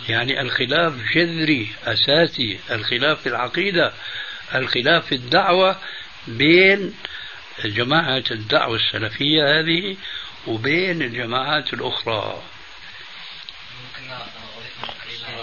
[0.08, 2.58] يعني الخلاف جذري أساسي.
[2.70, 3.92] الخلاف في العقيدة.
[4.54, 5.76] الخلاف في الدعوة
[6.26, 6.94] بين
[7.64, 9.96] جماعة الدعوة السلفية هذه
[10.46, 12.42] وبين الجماعات الأخرى.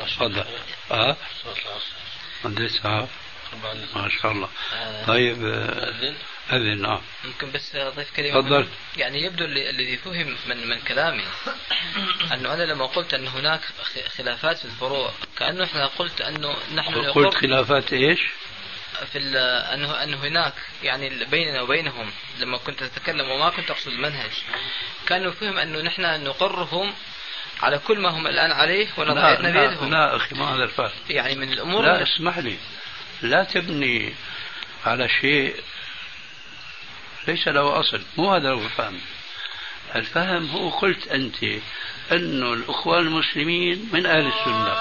[0.08, 0.46] تفضل.
[0.92, 1.18] آه.
[2.46, 3.08] مدرسة
[3.96, 4.50] ما شاء الله.
[5.08, 6.16] طيب أذن؟
[6.52, 7.02] أذن آه.
[7.26, 8.68] ممكن بس أضيف كلمة تفضل.
[8.98, 11.24] يعني يبدو الذي فهم من من كلامي
[12.34, 13.62] أنه أنا لما قلت أن هناك
[14.18, 18.20] خلافات في الفروع كأنه إحنا قلت أنه نحن قلت خلافات إيش؟
[19.12, 19.20] في
[19.74, 24.32] انه أنه هناك يعني بيننا وبينهم لما كنت أتكلم وما كنت أقصد المنهج
[25.08, 26.94] كانوا فهم أنه نحن نقرهم
[27.62, 31.36] على كل ما هم الآن عليه ونضعنا لا, لا, لا أخي ما هذا الفهم يعني
[31.36, 32.58] من الأمور لا اسمح لي.
[33.22, 34.14] لا تبني
[34.86, 35.56] على شيء
[37.28, 38.02] ليس له أصل.
[38.18, 39.00] مو هذا هو الفهم.
[39.96, 41.36] الفهم هو قلت أنت
[42.12, 44.76] انه الإخوان المسلمين من أهل السنة.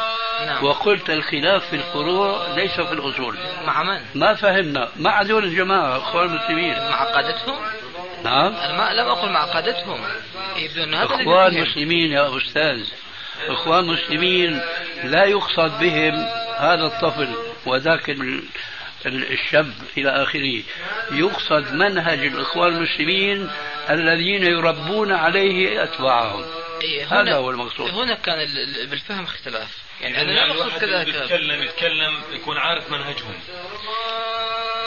[0.47, 0.65] نعم.
[0.65, 3.37] وقلت الخلاف في الفروع ليس في الأصول.
[3.67, 4.89] مع من؟ ما فهمنا.
[4.97, 6.75] مع هذول الجماعة أخوان المسلمين.
[6.75, 7.57] مع قادتهم؟
[8.25, 8.53] نعم.
[8.53, 10.01] ما لم أقل مع قادتهم.
[10.57, 12.87] يبدو أن هذا إخوان مسلمين يا أستاذ
[13.49, 14.61] إخوان مسلمين
[15.05, 16.15] لا يقصد بهم
[16.59, 17.29] هذا الطفل
[17.67, 18.17] وذاك
[19.07, 20.63] الشاب إلى آخره.
[21.13, 23.51] يقصد منهج الإخوان المسلمين
[23.91, 26.45] الذين يربون عليه أتباعهم.
[26.83, 27.91] إيه هذا هو المقصود.
[27.91, 28.39] هنا كان
[28.91, 29.79] بالفهم اختلاف.
[30.01, 33.35] يعني أنا يعني الواحد كذا يتكلم يتكلم يكون عارف منهجهم.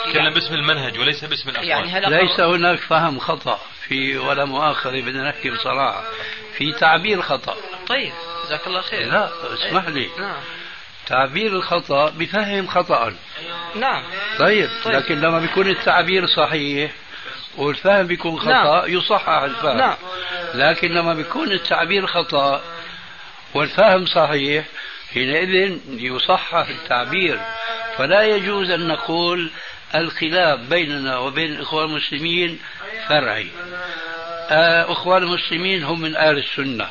[0.06, 1.68] يتكلم يعني باسم المنهج وليس باسم الأخوان.
[1.68, 6.04] يعني ليس هناك فهم خطأ في ولا مؤاخذة بدنا نحكي بصراحة.
[6.58, 7.56] في تعبير خطأ.
[7.88, 8.12] طيب
[8.46, 9.12] جزاك الله خير.
[9.12, 10.10] لا اسمح لي.
[10.18, 10.42] نعم.
[11.06, 13.14] تعبير الخطأ بفهم خطأ.
[13.74, 14.02] نعم.
[14.38, 14.94] طيب, طيب.
[14.94, 16.90] لكن لما بيكون التعبير صحيح
[17.56, 18.82] والفهم بيكون خطأ نعم.
[18.86, 19.76] يصحح الفهم.
[19.76, 19.96] نعم.
[20.54, 22.62] لكن لما بيكون التعبير خطأ
[23.54, 24.64] والفهم صحيح
[25.14, 27.40] حينئذ يصحح التعبير.
[27.96, 29.50] فلا يجوز أن نقول
[29.94, 32.58] الخلاف بيننا وبين الإخوان المسلمين
[33.08, 33.50] فرعي.
[34.50, 36.88] آه، إخوان المسلمين هم من أهل السنة.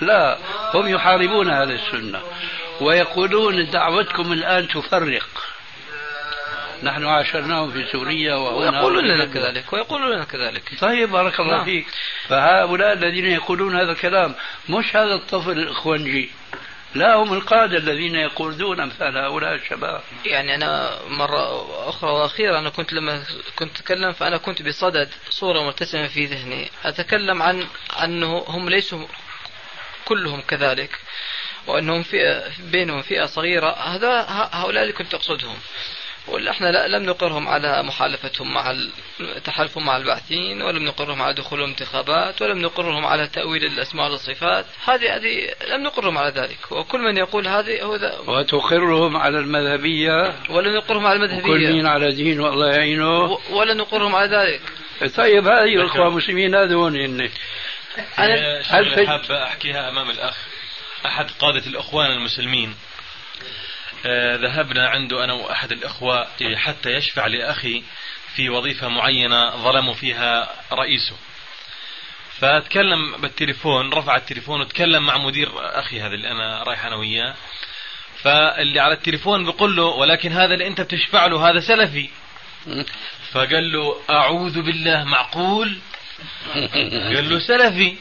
[0.00, 0.38] لا
[0.74, 2.22] هم يحاربون أهل السنة.
[2.82, 5.28] ويقولون دعوتكم الآن تفرق.
[6.82, 10.62] نحن عاشرناهم في سوريا ويقولون لنا كذلك ويقولون لنا كذلك.
[10.80, 11.64] طيب بارك الله نعم.
[11.64, 11.86] فيك.
[12.28, 14.34] فهؤلاء الذين يقولون هذا الكلام
[14.68, 16.30] مش هذا الطفل الإخوانجي
[16.94, 20.00] لا هم القادة الذين يقودون أمثال هؤلاء الشباب.
[20.24, 23.22] يعني أنا مرة أخرى وأخيرة أنا كنت لما
[23.56, 26.70] كنت أتكلم فأنا كنت بصدد صورة مرتسمة في ذهني.
[26.84, 27.66] أتكلم عن
[28.04, 29.06] أنه هم ليسوا
[30.04, 30.98] كلهم كذلك.
[31.66, 32.42] وأنهم فئة
[32.72, 33.70] بينهم فئة صغيرة.
[33.70, 35.56] هذا هؤلاء اللي كنت أقصدهم
[36.28, 38.74] ولا إحنا لا لم نقرهم على مخالفتهم مع
[39.44, 44.66] تحالفهم مع البعثين ولم نقرهم على دخول الانتخابات ولم نقرهم على تأويل الأسماء والصفات.
[44.84, 46.72] هذه هذه لم نقرهم على ذلك.
[46.72, 50.34] وكل من يقول هذه هو ذا وتقرهم على المذهبية.
[50.50, 51.42] ولا نقرهم على المذهبية.
[51.42, 53.38] كل مين على دين والله يعينه.
[53.50, 54.60] ولا نقرهم على ذلك.
[55.16, 57.30] طيب هذه الأخوة المسلمين هذول هن
[58.18, 60.36] أنا هل حاب أحكيها أمام الأخ.
[61.06, 62.74] أحد قادة الأخوان المسلمين.
[64.06, 67.82] آه، ذهبنا عنده أنا وأحد الإخوة حتى يشفع لأخي
[68.36, 71.16] في وظيفة معينة ظلموا فيها رئيسه.
[72.38, 77.34] فتكلم بالتليفون رفع التليفون وتكلم مع مدير أخي هذا اللي أنا رايح أنا وياه.
[78.22, 82.08] فاللي على التليفون بيقول له ولكن هذا اللي أنت بتشفع له هذا سلفي.
[83.32, 85.78] فقال له أعوذ بالله معقول؟
[87.14, 87.96] قال له سلفي.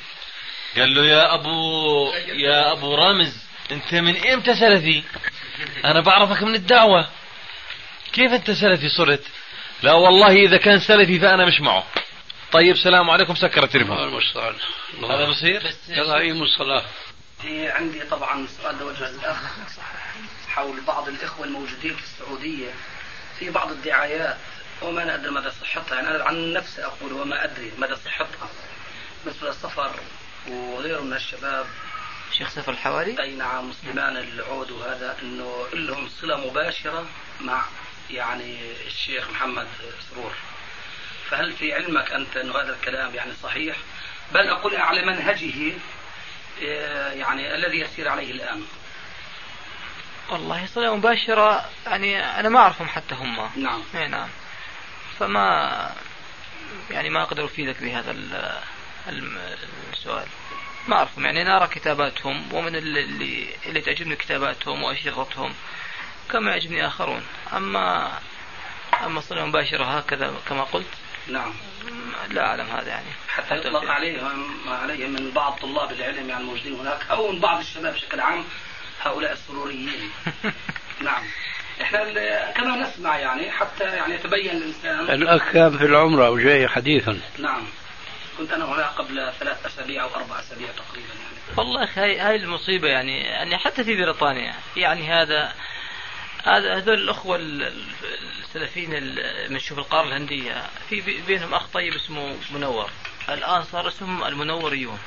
[0.78, 3.38] قال له يا أبو يا أبو رامز
[3.72, 5.04] أنت من إمتى سلفي؟
[5.86, 7.10] أنا بعرفك من الدعوة.
[8.14, 9.24] كيف أنت سلفي صرت؟
[9.84, 11.84] لا والله إذا كان سلفي فأنا مش معه.
[12.52, 13.98] طيب سلام عليكم سكر التليفون.
[13.98, 14.56] المستعان.
[15.10, 16.84] هذا بصير؟ يلا أي الصلاة.
[17.46, 19.38] عندي طبعا سؤال لوجه الأخ.
[20.48, 22.70] حول بعض الإخوة الموجودين في السعودية
[23.40, 24.38] في بعض الدعايات
[24.82, 25.96] وما أنا أدري مدى صحتها.
[25.96, 28.50] يعني أنا عن نفسي أقول وما أدري مدى صحتها.
[29.26, 29.92] مثل السفر
[30.48, 31.66] وغيره من الشباب
[32.32, 37.06] شيخ سفر الحواري؟ أي نعم مسلمان العود وهذا إنه لهم صلة مباشرة
[37.42, 37.62] مع
[38.10, 39.68] يعني الشيخ محمد
[40.10, 40.32] سرور.
[41.30, 43.78] فهل في علمك أنت إنه هذا الكلام يعني صحيح؟
[44.34, 45.74] بل أقول على منهجه
[46.64, 48.66] آه، يعني الذي يسير عليه الآن.
[50.30, 53.50] والله صلة مباشرة يعني أنا ما أعرفهم حتى هم.
[53.56, 53.84] نعم.
[53.96, 54.30] أي نعم.
[55.20, 55.96] فما
[56.92, 58.12] يعني ما أقدر أفيدك بهذا
[59.94, 60.28] السؤال.
[60.88, 61.26] ما أعرفهم.
[61.26, 65.54] يعني نرى كتاباتهم ومن اللي, اللي تعجبني كتاباتهم وأشرطتهم
[66.32, 67.24] كما يعجبني آخرون.
[67.54, 68.12] أما
[69.06, 70.88] أما صلة مباشرة هكذا كما قلت.
[71.28, 71.54] نعم.
[72.30, 73.10] لا أعلم هذا يعني.
[73.28, 77.94] حتى يطلق عليهم عليهم من بعض طلاب العلم يعني الموجودين هناك أو من بعض الشباب
[77.94, 78.44] بشكل عام
[79.02, 80.12] هؤلاء السروريين.
[81.08, 81.24] نعم.
[81.82, 85.00] إحنا كما نسمع يعني حتى يعني يتبين الإنسان.
[85.00, 87.20] الاخ كان في العمره وجاي حديثا.
[87.40, 87.64] نعم.
[88.38, 91.58] كنت أنا هنا قبل ثلاث أسابيع أو أربع أسابيع تقريبا يعني.
[91.58, 95.54] والله هاي هاي المصيبة يعني يعني حتى في بريطانيا يعني هذا
[96.44, 99.16] هذا هذول الأخوة السلفيين
[99.50, 102.90] من شوف القارة الهندية في بينهم أخ طيب اسمه منور
[103.30, 105.00] الآن صار اسمهم المنوريون.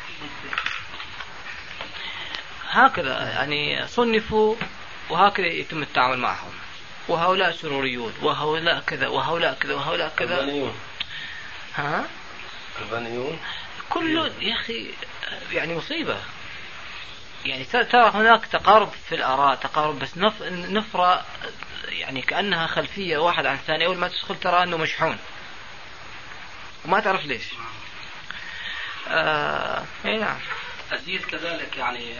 [2.70, 4.57] هكذا يعني صنفوا
[5.11, 6.53] وهكذا يتم التعامل معهم.
[7.09, 10.72] وهؤلاء سروريون وهؤلاء كذا وهؤلاء كذا وهؤلاء كذا.
[11.75, 12.07] ها؟
[12.83, 13.39] البانيون
[13.91, 14.91] كله يا أخي
[15.53, 16.16] يعني مصيبة.
[17.45, 20.43] يعني ترى هناك تقارب في الآراء تقارب بس نف...
[20.53, 21.25] نفرة
[21.89, 25.18] يعني كأنها خلفية واحد عن الثاني أول ما تدخل ترى أنه مشحون.
[26.85, 27.45] وما تعرف ليش.
[29.09, 29.85] آه...
[30.05, 30.39] أي نعم.
[30.93, 32.14] أزيد كذلك يعني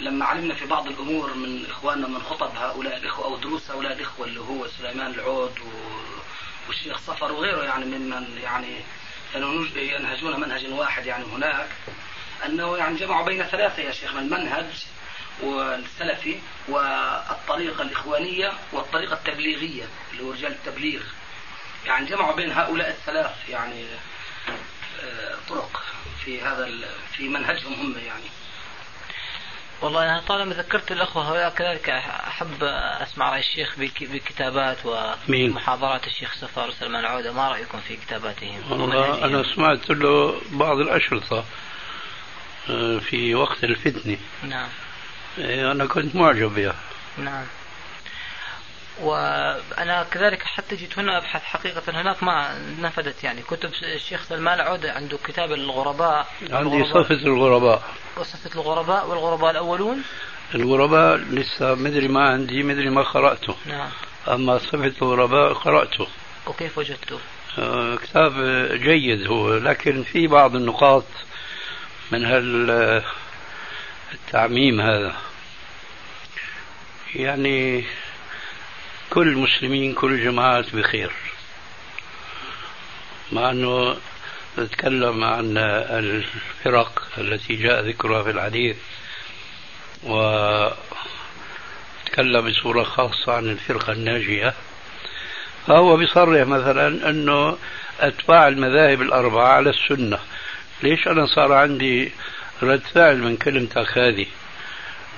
[0.00, 4.26] لما علمنا في بعض الأمور من إخواننا من خطب هؤلاء الإخوة أو دروس هؤلاء الإخوة
[4.26, 5.58] اللي هو سليمان العود
[6.68, 8.80] والشيخ صفر وغيره يعني ممن يعني
[9.32, 11.68] كانوا ينهجون منهج واحد يعني هناك
[12.46, 14.66] أنه يعني جمعوا بين ثلاثة يا شيخنا المنهج
[15.40, 21.02] والسلفي والطريقة الإخوانية والطريقة التبليغية اللي هو رجال التبليغ.
[21.86, 23.84] يعني جمعوا بين هؤلاء الثلاث يعني
[25.02, 25.82] آه، طرق
[26.24, 26.70] في هذا
[27.12, 28.37] في منهجهم هم يعني.
[29.82, 32.62] والله أنا طالما ذكرت الأخوة هؤلاء كذلك أحب
[33.02, 39.42] أسمع رأي الشيخ بكتابات ومحاضرات الشيخ سفار وسلمان عودة ما رأيكم في كتاباتهم؟ والله أنا
[39.54, 41.44] سمعت له بعض الأشرطة
[42.70, 44.18] آه، في وقت الفتنة.
[44.42, 44.68] نعم.
[45.38, 46.74] إيه، أنا كنت معجب بها.
[47.18, 47.44] نعم.
[49.02, 51.82] وأنا كذلك حتى جيت هنا أبحث حقيقة.
[52.00, 53.42] هناك ما نفذت يعني.
[53.42, 56.26] كتب الشيخ سلمان العودة عنده كتاب الغرباء.
[56.50, 57.82] عندي صفة الغرباء.
[58.16, 60.02] وصفة الغرباء والغرباء الأولون.
[60.54, 63.56] الغرباء لسه مدري ما عندي مدري ما قرأته.
[63.66, 63.90] نعم.
[64.28, 66.06] أما صفة الغرباء قرأته.
[66.46, 67.18] وكيف وجدته؟
[67.58, 68.32] آه كتاب
[68.72, 69.54] جيد هو.
[69.58, 71.04] لكن في بعض النقاط
[72.12, 72.70] من هال
[74.14, 75.16] التعميم هذا.
[77.14, 77.84] يعني
[79.10, 81.12] كل المسلمين كل الجماعات بخير.
[83.32, 83.96] مع أنه
[84.58, 88.76] نتكلم عن الفرق التي جاء ذكرها في الحديث
[90.04, 90.76] وتكلم
[92.48, 94.54] بصورة خاصة عن الفرقة الناجية.
[95.66, 97.58] فهو بيصرح مثلا أنه
[98.00, 100.18] أتباع المذاهب الأربعة على السنة.
[100.82, 102.12] ليش أنا صار عندي
[102.62, 104.26] رد فعل من كلمتك هذه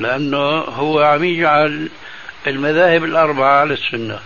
[0.00, 1.88] لأنه هو عم يجعل
[2.46, 4.20] المذاهب الأربعة على السنة.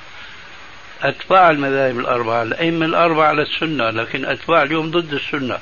[1.02, 5.58] أتباع المذاهب الأربعة الأئمة الأربعة على السنة لكن أتباع اليوم ضد السنة.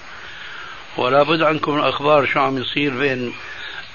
[0.97, 3.33] ولا بد عندكم الأخبار شو عم يصير بين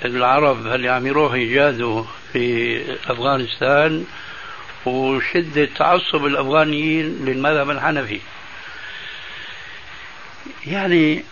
[0.06, 2.04] العرب اللي عم يروحوا يجادوا
[2.34, 4.06] في أفغانستان
[4.86, 8.20] وشدة تعصب الأفغانيين للمذهب الحنفي.
[10.68, 11.24] يعني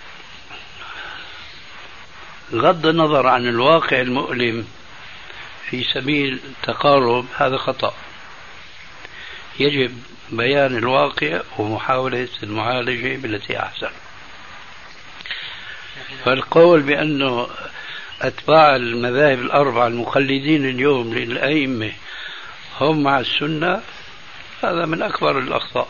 [2.54, 4.68] غض النظر عن الواقع المؤلم.
[5.70, 7.93] في سبيل التقارب هذا خطأ.
[9.59, 13.91] يجب بيان الواقع ومحاولة المعالجة بالتي أحسن.
[16.26, 17.47] فالقول بأنه
[18.22, 21.93] أتباع المذاهب الأربعة المخلدين اليوم للأئمة
[22.82, 23.82] هم مع السنة
[24.63, 25.89] هذا من أكبر الأخطاء.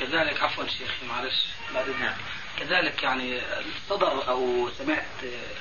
[0.00, 1.86] كذلك عفوا شيخي معلش بعد
[2.58, 3.40] كذلك يعني
[3.88, 5.04] صدر أو سمعت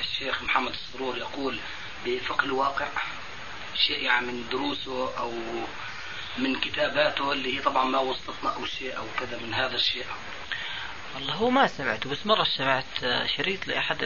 [0.02, 1.60] الشيخ محمد السرور يقول
[2.06, 2.88] بفقه الواقع
[3.88, 5.34] شيء يعني من دروسه أو
[6.38, 10.06] من كتاباته اللي هي طبعا ما وصلتنا أو شيء أو كذا من هذا الشيء.
[11.16, 13.98] والله هو ما سمعته بس مرة سمعت شريط لأحد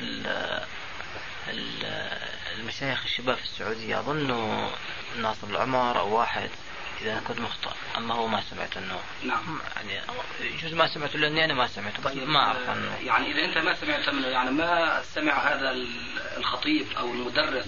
[2.60, 4.00] المشايخ الشباب في السعودية.
[4.00, 4.72] أظنه
[5.18, 6.50] ناصر العمر أو واحد
[7.02, 7.72] إذا كنت مخطئ.
[7.98, 9.00] أما هو ما سمعت أنه.
[9.24, 9.60] نعم.
[9.76, 10.02] يعني
[10.42, 12.98] يجوز ما سمعته لأني أنا ما سمعته بس طيب ما أعرف عنه.
[13.04, 15.76] يعني إذا أنت ما سمعت منه يعني ما سمع هذا
[16.38, 17.66] الخطيب أو المدرس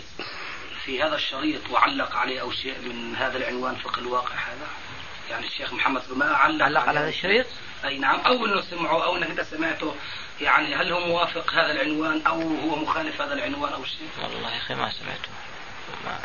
[0.87, 4.67] في هذا الشريط وعلق عليه أو شيء من هذا العنوان فقه الواقع هذا؟
[5.29, 7.45] يعني الشيخ محمد ما علق, علق على هذا الشريط؟
[7.85, 8.19] أي نعم.
[8.19, 9.95] أو أنه سمعه أو أنك أنت سمعته
[10.41, 14.57] يعني هل هو موافق هذا العنوان أو هو مخالف هذا العنوان أو شيء؟ والله يا
[14.57, 15.29] أخي ما سمعته.
[16.05, 16.19] ما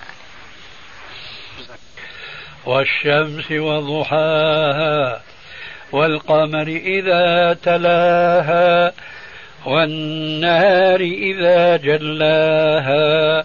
[2.67, 5.23] والشمس وضحاها
[5.93, 8.93] والقمر إذا تلاها
[9.67, 13.45] والنهار إذا جلاها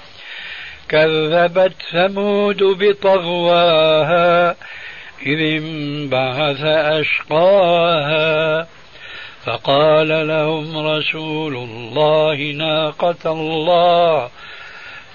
[0.91, 4.55] كذبت ثمود بطغواها
[5.25, 6.63] إذ انبعث
[6.99, 8.67] أشقاها
[9.45, 14.29] فقال لهم رسول الله ناقة الله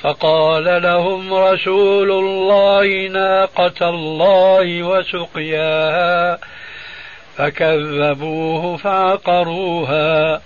[0.02, 6.38] فقال لهم رسول الله ناقة الله وسقياها
[7.36, 10.40] فكذبوه فعقروها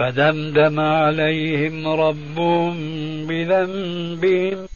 [0.00, 2.76] فدمدم عليهم ربهم
[3.26, 4.68] بذنبهم.